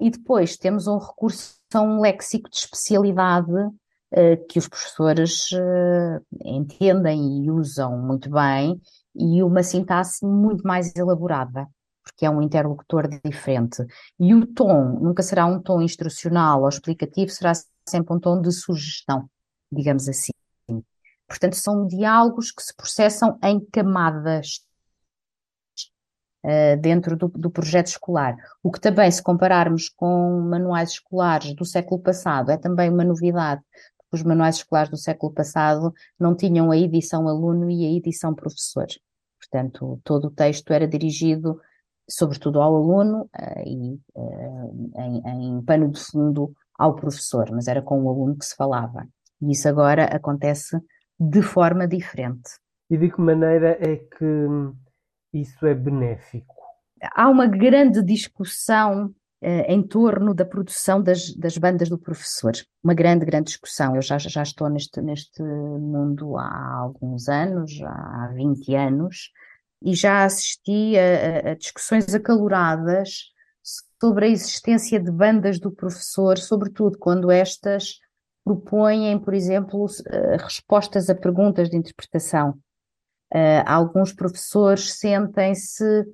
E 0.00 0.10
depois 0.10 0.56
temos 0.56 0.86
um 0.86 0.98
recurso 0.98 1.56
a 1.74 1.80
um 1.80 2.00
léxico 2.00 2.48
de 2.48 2.56
especialidade 2.56 3.52
uh, 3.52 4.46
que 4.48 4.58
os 4.58 4.66
professores 4.66 5.50
uh, 5.52 6.24
entendem 6.44 7.44
e 7.44 7.50
usam 7.50 7.98
muito 7.98 8.30
bem, 8.30 8.80
e 9.14 9.42
uma 9.42 9.62
sintaxe 9.62 10.24
muito 10.24 10.66
mais 10.66 10.94
elaborada, 10.96 11.66
porque 12.02 12.24
é 12.24 12.30
um 12.30 12.40
interlocutor 12.40 13.08
diferente. 13.24 13.84
E 14.18 14.34
o 14.34 14.46
tom 14.46 14.98
nunca 15.00 15.22
será 15.22 15.46
um 15.46 15.60
tom 15.60 15.82
instrucional 15.82 16.62
ou 16.62 16.68
explicativo, 16.68 17.30
será 17.30 17.52
sempre 17.86 18.14
um 18.14 18.20
tom 18.20 18.40
de 18.40 18.52
sugestão, 18.52 19.28
digamos 19.70 20.08
assim. 20.08 20.32
Portanto, 21.30 21.54
são 21.54 21.86
diálogos 21.86 22.50
que 22.50 22.60
se 22.60 22.74
processam 22.74 23.38
em 23.40 23.60
camadas 23.60 24.66
uh, 26.44 26.76
dentro 26.80 27.16
do, 27.16 27.28
do, 27.28 27.48
projeto 27.48 27.86
escolar. 27.86 28.34
O 28.60 28.72
que 28.72 28.80
também, 28.80 29.08
se 29.08 29.22
compararmos 29.22 29.88
com 29.88 30.40
manuais 30.40 30.90
escolares 30.90 31.54
do 31.54 31.64
século 31.64 32.02
passado, 32.02 32.50
é 32.50 32.56
também 32.56 32.90
uma 32.90 33.04
novidade, 33.04 33.62
os 34.10 34.24
manuais 34.24 34.56
escolares 34.56 34.90
do 34.90 34.96
século 34.96 35.32
passado 35.32 35.94
não 36.18 36.34
tinham 36.34 36.72
a 36.72 36.76
edição 36.76 37.28
aluno 37.28 37.70
e 37.70 37.86
a 37.86 37.96
edição 37.96 38.34
professor. 38.34 38.88
Portanto, 39.38 40.00
todo 40.02 40.26
o 40.26 40.30
texto 40.32 40.72
era 40.72 40.88
dirigido 40.88 41.60
sobretudo 42.08 42.60
ao 42.60 42.74
aluno 42.74 43.30
uh, 43.40 43.62
e 43.64 44.00
uh, 44.16 44.90
em, 44.96 45.58
em 45.58 45.62
pano 45.62 45.92
de 45.92 46.00
fundo 46.00 46.52
ao 46.76 46.96
professor, 46.96 47.52
mas 47.52 47.68
era 47.68 47.80
com 47.80 48.02
o 48.02 48.10
aluno 48.10 48.36
que 48.36 48.44
se 48.44 48.56
falava. 48.56 49.06
E 49.40 49.52
isso 49.52 49.68
agora 49.68 50.06
acontece 50.06 50.76
de 51.20 51.42
forma 51.42 51.86
diferente. 51.86 52.50
E 52.88 52.96
de 52.96 53.10
que 53.10 53.20
maneira 53.20 53.76
é 53.78 53.96
que 53.96 54.48
isso 55.34 55.66
é 55.66 55.74
benéfico? 55.74 56.56
Há 57.14 57.28
uma 57.28 57.46
grande 57.46 58.02
discussão 58.02 59.14
eh, 59.42 59.72
em 59.72 59.82
torno 59.82 60.34
da 60.34 60.44
produção 60.44 61.02
das, 61.02 61.34
das, 61.34 61.56
bandas 61.58 61.88
do 61.88 61.98
professor. 61.98 62.52
Uma 62.82 62.94
grande, 62.94 63.24
grande 63.24 63.46
discussão. 63.46 63.94
Eu 63.94 64.02
já, 64.02 64.18
já 64.18 64.42
estou 64.42 64.68
neste, 64.68 65.00
neste 65.00 65.42
mundo 65.42 66.36
há 66.36 66.74
alguns 66.74 67.28
anos, 67.28 67.80
há 67.82 68.30
20 68.34 68.74
anos, 68.74 69.30
e 69.82 69.94
já 69.94 70.24
assisti 70.24 70.94
a, 70.98 71.50
a 71.50 71.54
discussões 71.54 72.14
acaloradas 72.14 73.30
sobre 74.00 74.26
a 74.26 74.28
existência 74.28 74.98
de 74.98 75.10
bandas 75.10 75.58
do 75.58 75.70
professor, 75.70 76.38
sobretudo 76.38 76.98
quando 76.98 77.30
estas 77.30 77.98
propõem, 78.50 79.18
por 79.18 79.32
exemplo, 79.32 79.86
eh, 80.06 80.36
respostas 80.36 81.08
a 81.08 81.14
perguntas 81.14 81.70
de 81.70 81.76
interpretação. 81.76 82.58
Uh, 83.32 83.62
alguns 83.64 84.12
professores 84.12 84.94
sentem-se 84.94 86.04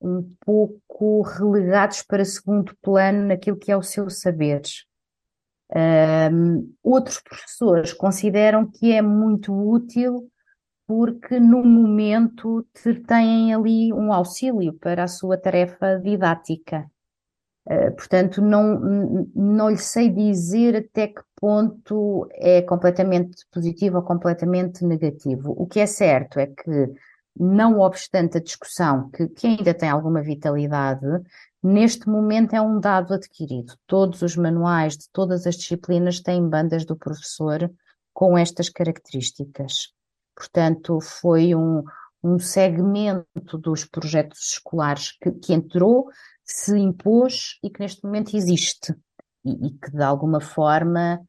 um 0.00 0.32
pouco 0.46 1.22
relegados 1.22 2.02
para 2.02 2.24
segundo 2.24 2.76
plano 2.80 3.26
naquilo 3.26 3.56
que 3.56 3.72
é 3.72 3.76
o 3.76 3.82
seu 3.82 4.08
saber. 4.08 4.62
Uh, 5.70 6.72
outros 6.80 7.20
professores 7.20 7.92
consideram 7.92 8.70
que 8.70 8.92
é 8.92 9.02
muito 9.02 9.52
útil 9.52 10.30
porque 10.86 11.40
no 11.40 11.64
momento 11.64 12.64
têm 13.08 13.52
ali 13.52 13.92
um 13.92 14.12
auxílio 14.12 14.74
para 14.74 15.04
a 15.04 15.08
sua 15.08 15.36
tarefa 15.36 15.98
didática. 15.98 16.88
Uh, 17.66 17.94
portanto, 17.96 18.42
não, 18.42 19.26
não 19.34 19.70
lhe 19.70 19.78
sei 19.78 20.10
dizer 20.10 20.76
até 20.76 21.08
que 21.08 21.22
ponto 21.36 22.28
é 22.32 22.60
completamente 22.62 23.46
positivo 23.50 23.96
ou 23.96 24.02
completamente 24.02 24.84
negativo. 24.84 25.54
O 25.56 25.66
que 25.66 25.80
é 25.80 25.86
certo 25.86 26.38
é 26.38 26.46
que, 26.46 26.92
não 27.38 27.80
obstante 27.80 28.38
a 28.38 28.40
discussão, 28.40 29.10
que, 29.10 29.28
que 29.28 29.46
ainda 29.46 29.74
tem 29.74 29.88
alguma 29.88 30.22
vitalidade, 30.22 31.06
neste 31.62 32.08
momento 32.08 32.54
é 32.54 32.60
um 32.60 32.78
dado 32.78 33.14
adquirido. 33.14 33.74
Todos 33.86 34.20
os 34.22 34.36
manuais 34.36 34.96
de 34.96 35.08
todas 35.10 35.46
as 35.46 35.56
disciplinas 35.56 36.20
têm 36.20 36.48
bandas 36.48 36.84
do 36.84 36.96
professor 36.96 37.70
com 38.12 38.38
estas 38.38 38.68
características. 38.68 39.88
Portanto, 40.36 41.00
foi 41.00 41.54
um, 41.54 41.82
um 42.22 42.38
segmento 42.38 43.58
dos 43.58 43.84
projetos 43.84 44.52
escolares 44.52 45.12
que, 45.20 45.30
que 45.32 45.52
entrou, 45.52 46.08
se 46.44 46.76
impôs 46.76 47.58
e 47.62 47.70
que 47.70 47.80
neste 47.80 48.04
momento 48.04 48.36
existe. 48.36 48.94
E, 49.44 49.66
e, 49.66 49.70
que 49.72 49.90
de 49.90 50.02
alguma 50.02 50.40
forma 50.40 51.20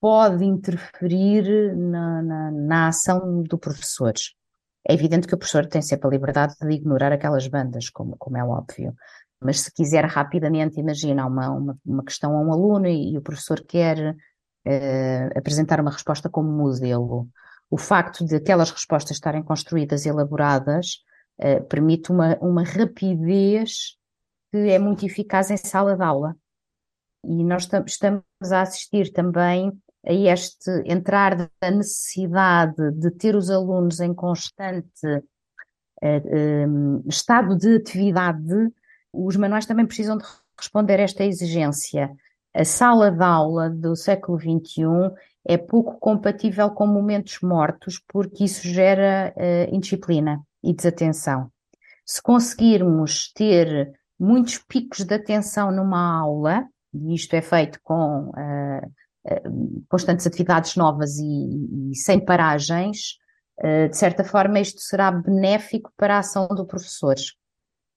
pode 0.00 0.44
interferir 0.44 1.76
na, 1.76 2.22
na, 2.22 2.50
na 2.50 2.88
ação 2.88 3.42
do 3.42 3.56
professor. 3.56 4.14
É 4.88 4.94
evidente 4.94 5.28
que 5.28 5.34
o 5.34 5.38
professor 5.38 5.66
tem 5.66 5.80
sempre 5.80 6.08
a 6.08 6.10
liberdade 6.10 6.54
de 6.60 6.72
ignorar 6.72 7.12
aquelas 7.12 7.46
bandas, 7.46 7.88
como, 7.88 8.16
como 8.16 8.36
é 8.36 8.44
óbvio. 8.44 8.94
Mas 9.40 9.60
se 9.60 9.72
quiser 9.72 10.04
rapidamente, 10.06 10.80
imagina 10.80 11.26
uma, 11.26 11.50
uma, 11.50 11.78
uma 11.84 12.04
questão 12.04 12.36
a 12.36 12.40
um 12.40 12.52
aluno 12.52 12.86
e, 12.86 13.12
e 13.12 13.18
o 13.18 13.22
professor 13.22 13.60
quer 13.60 14.16
uh, 14.66 15.38
apresentar 15.38 15.80
uma 15.80 15.90
resposta 15.90 16.28
como 16.28 16.50
modelo, 16.50 17.28
o 17.70 17.78
facto 17.78 18.24
de 18.24 18.36
aquelas 18.36 18.70
respostas 18.70 19.16
estarem 19.16 19.42
construídas 19.42 20.04
e 20.04 20.08
elaboradas 20.08 20.98
uh, 21.38 21.62
permite 21.68 22.10
uma, 22.10 22.36
uma 22.40 22.64
rapidez 22.64 23.96
que 24.52 24.70
é 24.70 24.78
muito 24.78 25.06
eficaz 25.06 25.50
em 25.50 25.56
sala 25.56 25.96
de 25.96 26.02
aula. 26.02 26.36
E 27.24 27.42
nós 27.42 27.66
estamos 27.86 28.22
a 28.52 28.60
assistir 28.60 29.10
também 29.10 29.72
a 30.06 30.12
este 30.12 30.70
entrar 30.84 31.50
da 31.60 31.70
necessidade 31.70 32.90
de 32.92 33.10
ter 33.12 33.34
os 33.34 33.50
alunos 33.50 34.00
em 34.00 34.12
constante 34.12 35.06
uh, 35.06 37.08
estado 37.08 37.56
de 37.56 37.76
atividade, 37.76 38.68
os 39.12 39.36
manuais 39.36 39.64
também 39.64 39.86
precisam 39.86 40.18
de 40.18 40.24
responder 40.58 41.00
a 41.00 41.04
esta 41.04 41.24
exigência. 41.24 42.14
A 42.52 42.64
sala 42.64 43.10
de 43.10 43.22
aula 43.22 43.70
do 43.70 43.96
século 43.96 44.38
XXI 44.38 44.82
é 45.44 45.56
pouco 45.56 45.98
compatível 45.98 46.70
com 46.70 46.86
momentos 46.86 47.40
mortos, 47.40 48.00
porque 48.08 48.44
isso 48.44 48.68
gera 48.68 49.32
uh, 49.36 49.74
indisciplina 49.74 50.42
e 50.62 50.74
desatenção. 50.74 51.50
Se 52.04 52.20
conseguirmos 52.20 53.32
ter 53.32 53.92
muitos 54.18 54.58
picos 54.58 55.04
de 55.04 55.14
atenção 55.14 55.70
numa 55.70 56.20
aula, 56.20 56.64
e 56.94 57.14
isto 57.14 57.34
é 57.34 57.40
feito 57.40 57.78
com 57.82 58.30
uh, 58.30 58.86
uh, 59.26 59.84
constantes 59.88 60.26
atividades 60.26 60.76
novas 60.76 61.16
e, 61.18 61.90
e 61.90 61.96
sem 61.96 62.24
paragens, 62.24 63.16
uh, 63.58 63.88
de 63.88 63.96
certa 63.96 64.24
forma 64.24 64.60
isto 64.60 64.80
será 64.80 65.10
benéfico 65.10 65.90
para 65.96 66.16
a 66.16 66.20
ação 66.20 66.46
do 66.48 66.66
professor. 66.66 67.16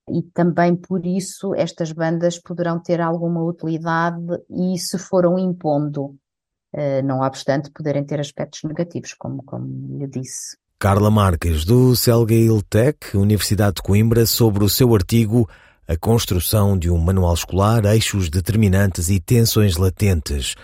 E 0.08 0.22
também 0.22 0.76
por 0.76 1.04
isso 1.04 1.54
estas 1.54 1.90
bandas 1.90 2.38
poderão 2.38 2.80
ter 2.80 3.00
alguma 3.00 3.42
utilidade 3.42 4.24
e 4.48 4.78
se 4.78 4.98
foram 4.98 5.36
impondo, 5.36 6.16
não 7.02 7.22
obstante 7.22 7.72
poderem 7.72 8.04
ter 8.04 8.20
aspectos 8.20 8.62
negativos, 8.62 9.14
como, 9.14 9.42
como 9.42 9.98
lhe 9.98 10.06
disse. 10.06 10.56
Carla 10.78 11.10
Marques, 11.10 11.64
do 11.64 11.96
Celgail 11.96 12.62
Tech, 12.62 13.16
Universidade 13.16 13.76
de 13.76 13.82
Coimbra, 13.82 14.26
sobre 14.26 14.62
o 14.62 14.68
seu 14.68 14.94
artigo 14.94 15.48
A 15.88 15.96
construção 15.96 16.76
de 16.76 16.90
um 16.90 16.98
manual 16.98 17.32
escolar, 17.32 17.84
eixos 17.84 18.28
determinantes 18.28 19.08
e 19.08 19.20
tensões 19.20 19.76
latentes. 19.76 20.56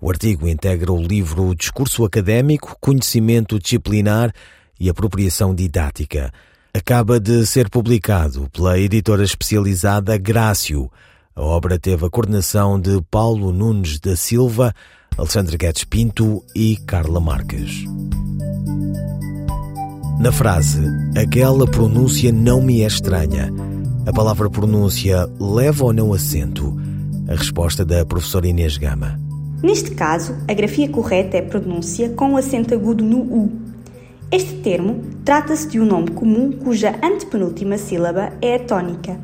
O 0.00 0.08
artigo 0.08 0.48
integra 0.48 0.90
o 0.90 1.02
livro 1.02 1.54
Discurso 1.54 2.02
Académico, 2.02 2.74
Conhecimento 2.80 3.58
Disciplinar 3.58 4.32
e 4.80 4.88
Apropriação 4.88 5.54
Didática. 5.54 6.32
Acaba 6.72 7.20
de 7.20 7.44
ser 7.46 7.68
publicado 7.68 8.48
pela 8.50 8.78
editora 8.78 9.22
especializada 9.22 10.16
Grácio. 10.16 10.90
A 11.36 11.42
obra 11.42 11.78
teve 11.78 12.06
a 12.06 12.10
coordenação 12.10 12.80
de 12.80 13.02
Paulo 13.10 13.52
Nunes 13.52 14.00
da 14.00 14.16
Silva, 14.16 14.74
Alexandre 15.18 15.58
Guedes 15.58 15.84
Pinto 15.84 16.42
e 16.56 16.78
Carla 16.86 17.20
Marques. 17.20 17.84
Na 20.18 20.32
frase, 20.32 20.80
aquela 21.14 21.66
pronúncia 21.66 22.32
não 22.32 22.62
me 22.62 22.82
é 22.82 22.86
estranha, 22.86 23.52
a 24.06 24.12
palavra 24.12 24.48
pronúncia 24.48 25.28
leva 25.38 25.84
ou 25.84 25.92
não 25.92 26.12
acento? 26.12 26.74
A 27.28 27.34
resposta 27.34 27.84
da 27.84 28.04
professora 28.04 28.48
Inês 28.48 28.78
Gama. 28.78 29.20
Neste 29.62 29.90
caso, 29.90 30.34
a 30.48 30.54
grafia 30.54 30.88
correta 30.88 31.36
é 31.36 31.42
pronúncia 31.42 32.08
com 32.10 32.36
acento 32.36 32.72
agudo 32.72 33.04
no 33.04 33.18
U. 33.18 33.52
Este 34.32 34.54
termo 34.56 35.02
trata-se 35.24 35.68
de 35.68 35.78
um 35.78 35.84
nome 35.84 36.12
comum 36.12 36.50
cuja 36.52 36.98
antepenúltima 37.02 37.76
sílaba 37.76 38.32
é 38.40 38.56
a 38.56 38.58
tónica. 38.60 39.20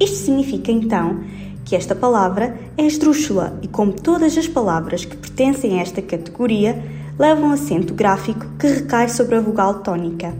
Isto 0.00 0.16
significa 0.16 0.72
então 0.72 1.20
que 1.64 1.76
esta 1.76 1.94
palavra 1.94 2.58
é 2.76 2.84
esdrúxula 2.84 3.58
e, 3.62 3.68
como 3.68 3.92
todas 3.92 4.36
as 4.36 4.48
palavras 4.48 5.04
que 5.04 5.16
pertencem 5.16 5.78
a 5.78 5.82
esta 5.82 6.02
categoria, 6.02 6.82
leva 7.18 7.40
um 7.40 7.52
acento 7.52 7.94
gráfico 7.94 8.46
que 8.58 8.66
recai 8.66 9.08
sobre 9.08 9.36
a 9.36 9.40
vogal 9.40 9.80
tónica. 9.80 10.34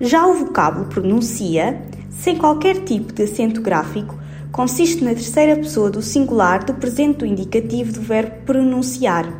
Já 0.00 0.26
o 0.26 0.34
vocábulo 0.34 0.86
pronuncia, 0.86 1.82
sem 2.10 2.36
qualquer 2.36 2.84
tipo 2.84 3.12
de 3.12 3.22
acento 3.22 3.62
gráfico, 3.62 4.18
consiste 4.52 5.02
na 5.02 5.14
terceira 5.14 5.56
pessoa 5.56 5.90
do 5.90 6.02
singular 6.02 6.64
do 6.64 6.74
presente 6.74 7.18
do 7.18 7.26
indicativo 7.26 7.92
do 7.92 8.00
verbo 8.00 8.44
pronunciar. 8.44 9.32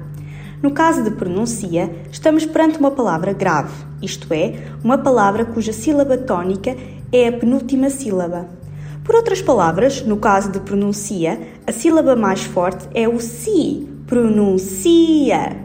No 0.62 0.70
caso 0.70 1.02
de 1.02 1.11
pronuncia, 1.11 1.90
estamos 2.11 2.46
perante 2.46 2.78
uma 2.78 2.90
palavra 2.90 3.33
grave, 3.33 3.72
isto 4.00 4.33
é, 4.33 4.54
uma 4.85 4.98
palavra 4.98 5.44
cuja 5.44 5.72
sílaba 5.72 6.16
tónica 6.16 6.76
é 7.12 7.28
a 7.28 7.33
penúltima 7.33 7.90
sílaba. 7.90 8.48
Por 9.02 9.14
outras 9.14 9.42
palavras, 9.42 10.02
no 10.02 10.18
caso 10.18 10.52
de 10.52 10.61
pronuncia, 10.61 11.40
a 11.66 11.72
sílaba 11.72 12.14
mais 12.14 12.44
forte 12.44 12.87
é 12.94 13.09
o 13.09 13.18
si, 13.18 13.88
pronuncia. 14.06 15.56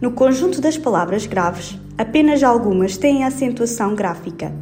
No 0.00 0.12
conjunto 0.12 0.60
das 0.60 0.78
palavras 0.78 1.26
graves, 1.26 1.78
apenas 1.96 2.42
algumas 2.42 2.96
têm 2.96 3.24
acentuação 3.24 3.94
gráfica. 3.94 4.52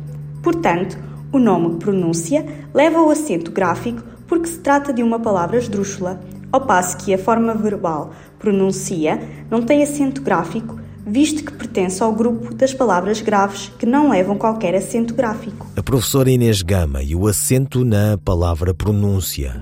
Portanto, 0.42 0.98
o 1.32 1.38
nome 1.38 1.76
pronúncia 1.78 2.44
leva 2.72 3.02
o 3.02 3.10
acento 3.10 3.50
gráfico 3.50 4.02
porque 4.26 4.48
se 4.48 4.58
trata 4.58 4.92
de 4.92 5.02
uma 5.02 5.18
palavra 5.18 5.58
esdrúxula, 5.58 6.20
ao 6.52 6.62
passo 6.62 6.96
que 6.98 7.12
a 7.12 7.18
forma 7.18 7.54
verbal 7.54 8.12
pronuncia 8.38 9.20
não 9.50 9.62
tem 9.62 9.82
acento 9.82 10.22
gráfico, 10.22 10.78
visto 11.06 11.44
que 11.44 11.52
pertence 11.52 12.02
ao 12.02 12.12
grupo 12.12 12.54
das 12.54 12.72
palavras 12.72 13.20
graves 13.20 13.72
que 13.78 13.86
não 13.86 14.10
levam 14.10 14.36
qualquer 14.36 14.74
acento 14.74 15.14
gráfico. 15.14 15.66
A 15.76 15.82
professora 15.82 16.30
Inês 16.30 16.62
Gama 16.62 17.02
e 17.02 17.14
o 17.14 17.26
acento 17.26 17.84
na 17.84 18.18
palavra 18.18 18.74
pronúncia. 18.74 19.58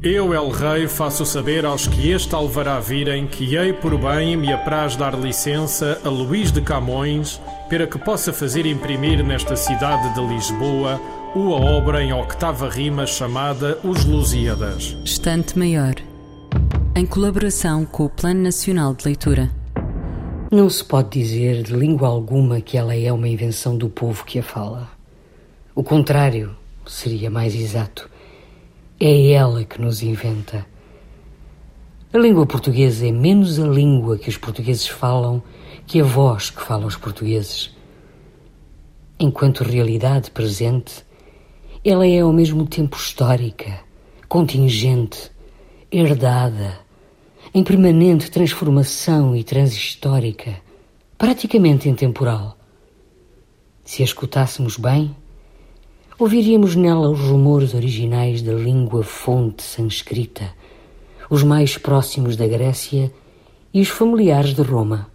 Eu, 0.00 0.32
El 0.32 0.50
Rei, 0.50 0.86
faço 0.86 1.26
saber 1.26 1.66
aos 1.66 1.88
que 1.88 2.10
este 2.10 2.32
alvará 2.32 2.78
virem 2.78 3.26
que 3.26 3.56
hei 3.56 3.72
por 3.72 3.98
bem 3.98 4.36
me 4.36 4.52
apraz 4.52 4.94
dar 4.94 5.18
licença 5.18 6.00
a 6.04 6.08
Luís 6.08 6.52
de 6.52 6.60
Camões 6.60 7.40
para 7.68 7.84
que 7.84 7.98
possa 7.98 8.32
fazer 8.32 8.64
imprimir 8.64 9.24
nesta 9.24 9.56
cidade 9.56 10.14
de 10.14 10.20
Lisboa 10.24 11.00
uma 11.34 11.56
obra 11.56 12.00
em 12.00 12.12
octava 12.12 12.68
rima 12.68 13.06
chamada 13.06 13.76
Os 13.82 14.04
Lusíadas. 14.04 14.96
Estante 15.04 15.58
Maior, 15.58 15.94
em 16.94 17.04
colaboração 17.04 17.84
com 17.84 18.04
o 18.04 18.08
Plano 18.08 18.42
Nacional 18.42 18.94
de 18.94 19.04
Leitura. 19.04 19.50
Não 20.48 20.70
se 20.70 20.84
pode 20.84 21.20
dizer 21.20 21.64
de 21.64 21.72
língua 21.74 22.06
alguma 22.06 22.60
que 22.60 22.78
ela 22.78 22.94
é 22.94 23.12
uma 23.12 23.26
invenção 23.26 23.76
do 23.76 23.88
povo 23.88 24.24
que 24.24 24.38
a 24.38 24.44
fala. 24.44 24.88
O 25.74 25.82
contrário 25.82 26.54
seria 26.86 27.28
mais 27.28 27.52
exato 27.52 28.08
é 29.00 29.30
ela 29.32 29.64
que 29.64 29.80
nos 29.80 30.02
inventa. 30.02 30.66
A 32.12 32.18
língua 32.18 32.46
portuguesa 32.46 33.06
é 33.06 33.12
menos 33.12 33.58
a 33.58 33.66
língua 33.66 34.18
que 34.18 34.28
os 34.28 34.36
portugueses 34.36 34.88
falam 34.88 35.42
que 35.86 36.00
a 36.00 36.04
voz 36.04 36.50
que 36.50 36.62
falam 36.62 36.86
os 36.86 36.96
portugueses. 36.96 37.76
Enquanto 39.20 39.62
realidade 39.62 40.30
presente, 40.30 41.04
ela 41.84 42.06
é 42.06 42.20
ao 42.20 42.32
mesmo 42.32 42.66
tempo 42.66 42.96
histórica, 42.96 43.80
contingente, 44.28 45.30
herdada, 45.92 46.80
em 47.54 47.62
permanente 47.62 48.30
transformação 48.30 49.34
e 49.36 49.44
transhistórica, 49.44 50.60
praticamente 51.16 51.88
intemporal. 51.88 52.58
Se 53.84 54.02
a 54.02 54.04
escutássemos 54.04 54.76
bem, 54.76 55.14
ouviríamos 56.18 56.74
nela 56.74 57.08
os 57.08 57.20
rumores 57.20 57.74
originais 57.74 58.42
da 58.42 58.52
língua 58.52 59.04
fonte 59.04 59.62
sanscrita, 59.62 60.50
os 61.30 61.44
mais 61.44 61.78
próximos 61.78 62.34
da 62.34 62.44
Grécia 62.46 63.12
e 63.72 63.80
os 63.80 63.88
familiares 63.88 64.52
de 64.52 64.62
Roma. 64.62 65.06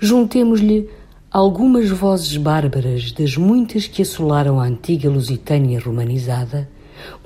Juntemos-lhe 0.00 0.88
algumas 1.30 1.90
vozes 1.90 2.38
bárbaras 2.38 3.12
das 3.12 3.36
muitas 3.36 3.86
que 3.86 4.00
assolaram 4.00 4.58
a 4.58 4.64
antiga 4.64 5.10
Lusitânia 5.10 5.78
romanizada, 5.78 6.70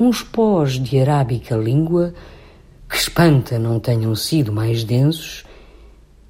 uns 0.00 0.22
pós 0.22 0.72
de 0.72 0.98
arábica 0.98 1.54
língua, 1.54 2.12
que 2.90 2.96
espanta 2.96 3.60
não 3.60 3.78
tenham 3.78 4.14
sido 4.16 4.52
mais 4.52 4.82
densos, 4.82 5.44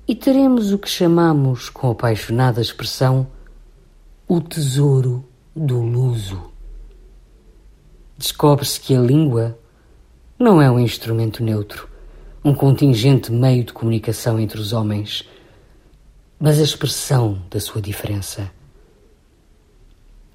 e 0.06 0.14
teremos 0.14 0.70
o 0.70 0.78
que 0.78 0.88
chamamos, 0.88 1.70
com 1.70 1.90
apaixonada 1.90 2.60
expressão, 2.60 3.26
o 4.34 4.40
tesouro 4.40 5.28
do 5.54 5.82
luso. 5.82 6.40
Descobre-se 8.16 8.80
que 8.80 8.96
a 8.96 8.98
língua 8.98 9.58
não 10.38 10.62
é 10.62 10.70
um 10.70 10.80
instrumento 10.80 11.44
neutro, 11.44 11.86
um 12.42 12.54
contingente 12.54 13.30
meio 13.30 13.62
de 13.62 13.74
comunicação 13.74 14.40
entre 14.40 14.58
os 14.58 14.72
homens, 14.72 15.28
mas 16.40 16.58
a 16.58 16.62
expressão 16.62 17.42
da 17.50 17.60
sua 17.60 17.82
diferença. 17.82 18.50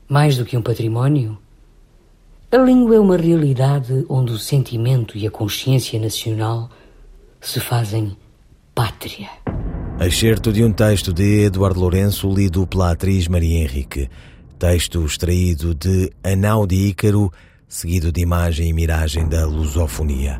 Mais 0.08 0.38
do 0.38 0.46
que 0.46 0.56
um 0.56 0.62
património, 0.62 1.36
a 2.52 2.58
língua 2.58 2.98
é 2.98 3.00
uma 3.00 3.18
realidade 3.18 4.06
onde 4.08 4.32
o 4.32 4.38
sentimento 4.38 5.18
e 5.18 5.26
a 5.26 5.32
consciência 5.32 6.00
nacional 6.00 6.70
se 7.42 7.60
fazem 7.60 8.16
pátria. 8.76 9.32
Excerto 10.00 10.54
de 10.54 10.64
um 10.64 10.72
texto 10.72 11.12
de 11.12 11.46
Eduardo 11.46 11.80
Lourenço, 11.80 12.32
lido 12.32 12.68
pela 12.68 12.92
atriz 12.92 13.28
Maria 13.28 13.64
Henrique. 13.64 14.08
Texto 14.60 15.04
extraído 15.04 15.74
de 15.74 16.12
Anau 16.24 16.68
de 16.68 16.76
Ícaro, 16.76 17.32
seguido 17.68 18.12
de 18.12 18.22
imagem 18.22 18.70
e 18.70 18.74
miragem 18.74 19.28
da 19.28 19.46
lusofonia. 19.46 20.40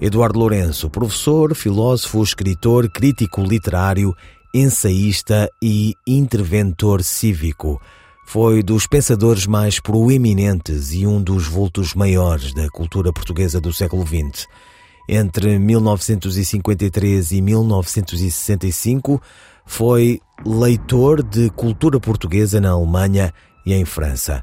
Eduardo 0.00 0.38
Lourenço, 0.38 0.88
professor, 0.88 1.54
filósofo, 1.54 2.22
escritor, 2.22 2.90
crítico 2.90 3.42
literário 3.42 4.14
ensaísta 4.54 5.50
e 5.60 5.94
interventor 6.06 7.02
cívico. 7.02 7.80
Foi 8.24 8.62
dos 8.62 8.86
pensadores 8.86 9.46
mais 9.46 9.80
proeminentes 9.80 10.92
e 10.92 11.06
um 11.06 11.20
dos 11.20 11.46
vultos 11.46 11.92
maiores 11.92 12.54
da 12.54 12.70
cultura 12.70 13.12
portuguesa 13.12 13.60
do 13.60 13.72
século 13.72 14.06
XX. 14.06 14.46
Entre 15.08 15.58
1953 15.58 17.32
e 17.32 17.42
1965, 17.42 19.20
foi 19.66 20.20
leitor 20.44 21.22
de 21.22 21.50
cultura 21.50 22.00
portuguesa 22.00 22.60
na 22.60 22.70
Alemanha 22.70 23.32
e 23.66 23.74
em 23.74 23.84
França. 23.84 24.42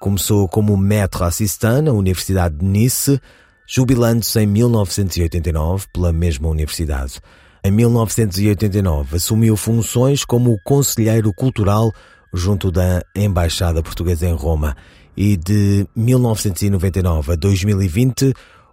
Começou 0.00 0.48
como 0.48 0.76
maître 0.76 1.22
assistant 1.22 1.84
na 1.84 1.92
Universidade 1.92 2.56
de 2.56 2.64
Nice, 2.64 3.20
jubilando-se 3.68 4.40
em 4.40 4.46
1989 4.46 5.86
pela 5.92 6.12
mesma 6.12 6.48
universidade. 6.48 7.20
Em 7.62 7.70
1989, 7.70 9.16
assumiu 9.16 9.56
funções 9.56 10.24
como 10.24 10.58
conselheiro 10.64 11.32
cultural 11.32 11.92
junto 12.32 12.70
da 12.70 13.02
Embaixada 13.14 13.82
Portuguesa 13.82 14.26
em 14.26 14.34
Roma 14.34 14.76
e 15.16 15.36
de 15.36 15.86
1999 15.94 17.32
a 17.32 17.36
2020 17.36 18.32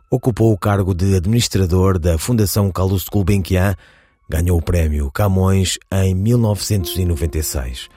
ocupou 0.09 0.51
o 0.51 0.57
cargo 0.57 0.93
de 0.93 1.15
administrador 1.15 1.99
da 1.99 2.17
Fundação 2.17 2.71
Carlos 2.71 3.05
Gulbenkian, 3.11 3.75
ganhou 4.29 4.57
o 4.57 4.61
prémio 4.61 5.11
Camões 5.11 5.77
em 5.91 6.15
1996. 6.15 7.89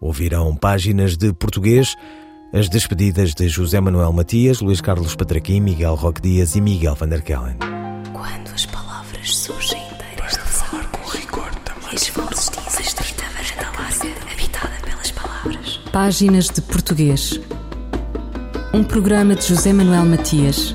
Ouvirão 0.00 0.54
páginas 0.56 1.16
de 1.16 1.32
português, 1.32 1.94
as 2.52 2.68
despedidas 2.68 3.34
de 3.34 3.48
José 3.48 3.80
Manuel 3.80 4.12
Matias, 4.12 4.60
Luís 4.60 4.80
Carlos 4.80 5.14
Patraquim, 5.14 5.60
Miguel 5.60 5.94
Roque 5.94 6.22
Dias 6.22 6.56
e 6.56 6.60
Miguel 6.60 6.94
van 6.94 7.08
der 7.08 7.22
Kellen. 7.22 7.56
Quando 8.12 8.54
as 8.54 8.64
palavras 8.66 9.36
surgem 9.36 9.82
inteiras 9.92 10.36
Para 10.36 10.46
falar 10.46 10.86
com 10.90 11.10
rigor 11.10 11.54
também. 11.64 11.94
E 11.94 12.10
varanda 12.10 12.38
larga, 13.78 14.32
habitada 14.32 14.74
pelas 14.84 15.10
palavras. 15.10 15.80
Páginas 15.92 16.46
de 16.46 16.62
Português. 16.62 17.40
Um 18.72 18.84
programa 18.84 19.34
de 19.34 19.46
José 19.46 19.72
Manuel 19.72 20.04
Matias, 20.04 20.74